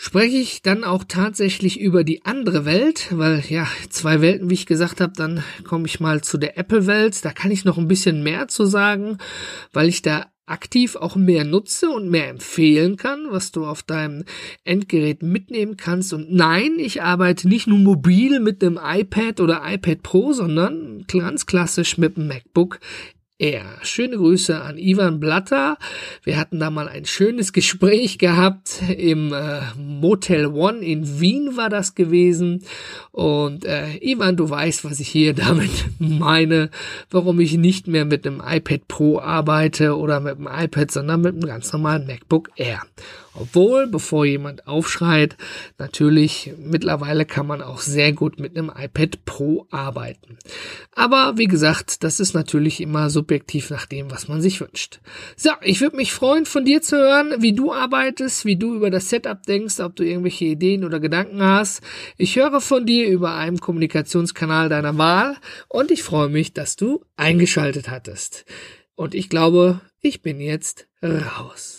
spreche 0.00 0.36
ich 0.36 0.62
dann 0.62 0.84
auch 0.84 1.02
tatsächlich 1.02 1.80
über 1.80 2.04
die 2.04 2.24
andere 2.24 2.64
Welt, 2.64 3.08
weil 3.10 3.42
ja, 3.48 3.66
zwei 3.90 4.20
Welten, 4.20 4.48
wie 4.48 4.54
ich 4.54 4.64
gesagt 4.64 5.00
habe, 5.00 5.12
dann 5.16 5.42
komme 5.64 5.86
ich 5.86 5.98
mal 5.98 6.22
zu 6.22 6.38
der 6.38 6.56
Apple-Welt. 6.56 7.24
Da 7.24 7.32
kann 7.32 7.50
ich 7.50 7.64
noch 7.64 7.78
ein 7.78 7.88
bisschen 7.88 8.22
mehr 8.22 8.46
zu 8.46 8.64
sagen, 8.64 9.18
weil 9.72 9.88
ich 9.88 10.00
da 10.00 10.26
aktiv 10.46 10.94
auch 10.94 11.16
mehr 11.16 11.44
nutze 11.44 11.90
und 11.90 12.08
mehr 12.08 12.28
empfehlen 12.28 12.96
kann, 12.96 13.26
was 13.30 13.50
du 13.50 13.66
auf 13.66 13.82
deinem 13.82 14.24
Endgerät 14.62 15.24
mitnehmen 15.24 15.76
kannst. 15.76 16.12
Und 16.12 16.32
nein, 16.32 16.76
ich 16.78 17.02
arbeite 17.02 17.48
nicht 17.48 17.66
nur 17.66 17.80
mobil 17.80 18.38
mit 18.38 18.62
einem 18.62 18.78
iPad 18.80 19.40
oder 19.40 19.62
iPad 19.64 20.04
Pro, 20.04 20.32
sondern 20.32 21.04
ganz 21.08 21.44
klassisch 21.44 21.98
mit 21.98 22.16
dem 22.16 22.28
MacBook 22.28 22.78
Air. 23.38 23.64
Schöne 23.82 24.16
Grüße 24.16 24.60
an 24.60 24.78
Ivan 24.78 25.20
Blatter. 25.20 25.78
Wir 26.24 26.36
hatten 26.38 26.58
da 26.58 26.70
mal 26.70 26.88
ein 26.88 27.04
schönes 27.04 27.52
Gespräch 27.58 28.18
gehabt 28.18 28.82
im 28.96 29.32
äh, 29.32 29.60
Motel 29.76 30.46
One 30.46 30.80
in 30.80 31.20
Wien 31.20 31.56
war 31.56 31.68
das 31.68 31.94
gewesen. 31.94 32.64
Und 33.12 33.64
äh, 33.64 33.96
Ivan, 34.00 34.36
du 34.36 34.50
weißt, 34.50 34.84
was 34.84 34.98
ich 35.00 35.08
hier 35.08 35.34
damit 35.34 35.70
meine, 35.98 36.70
warum 37.10 37.38
ich 37.40 37.56
nicht 37.56 37.86
mehr 37.86 38.04
mit 38.04 38.26
einem 38.26 38.42
iPad 38.44 38.88
Pro 38.88 39.20
arbeite 39.20 39.96
oder 39.96 40.20
mit 40.20 40.36
einem 40.36 40.48
iPad, 40.48 40.90
sondern 40.90 41.20
mit 41.20 41.34
einem 41.34 41.46
ganz 41.46 41.72
normalen 41.72 42.06
MacBook 42.06 42.50
Air. 42.56 42.82
Obwohl, 43.40 43.86
bevor 43.86 44.24
jemand 44.24 44.66
aufschreit, 44.66 45.36
natürlich 45.78 46.52
mittlerweile 46.58 47.24
kann 47.24 47.46
man 47.46 47.62
auch 47.62 47.80
sehr 47.80 48.12
gut 48.12 48.40
mit 48.40 48.56
einem 48.56 48.72
iPad 48.76 49.24
Pro 49.24 49.66
arbeiten. 49.70 50.38
Aber 50.94 51.34
wie 51.36 51.46
gesagt, 51.46 52.02
das 52.02 52.18
ist 52.18 52.34
natürlich 52.34 52.80
immer 52.80 53.10
subjektiv 53.10 53.70
nach 53.70 53.86
dem, 53.86 54.10
was 54.10 54.26
man 54.26 54.40
sich 54.40 54.60
wünscht. 54.60 55.00
So, 55.36 55.50
ich 55.62 55.80
würde 55.80 55.96
mich 55.96 56.12
freuen, 56.12 56.46
von 56.46 56.64
dir 56.64 56.82
zu 56.82 56.96
hören, 56.96 57.34
wie 57.38 57.52
du 57.52 57.72
arbeitest, 57.72 58.44
wie 58.44 58.56
du 58.56 58.74
über 58.74 58.90
das 58.90 59.08
Setup 59.08 59.40
denkst, 59.44 59.78
ob 59.78 59.94
du 59.94 60.04
irgendwelche 60.04 60.46
Ideen 60.46 60.84
oder 60.84 60.98
Gedanken 60.98 61.40
hast. 61.42 61.80
Ich 62.16 62.34
höre 62.34 62.60
von 62.60 62.86
dir 62.86 63.08
über 63.08 63.34
einen 63.34 63.60
Kommunikationskanal 63.60 64.68
deiner 64.68 64.98
Wahl 64.98 65.36
und 65.68 65.92
ich 65.92 66.02
freue 66.02 66.28
mich, 66.28 66.54
dass 66.54 66.74
du 66.74 67.04
eingeschaltet 67.16 67.88
hattest. 67.88 68.44
Und 68.96 69.14
ich 69.14 69.28
glaube, 69.28 69.80
ich 70.00 70.22
bin 70.22 70.40
jetzt 70.40 70.88
raus. 71.02 71.77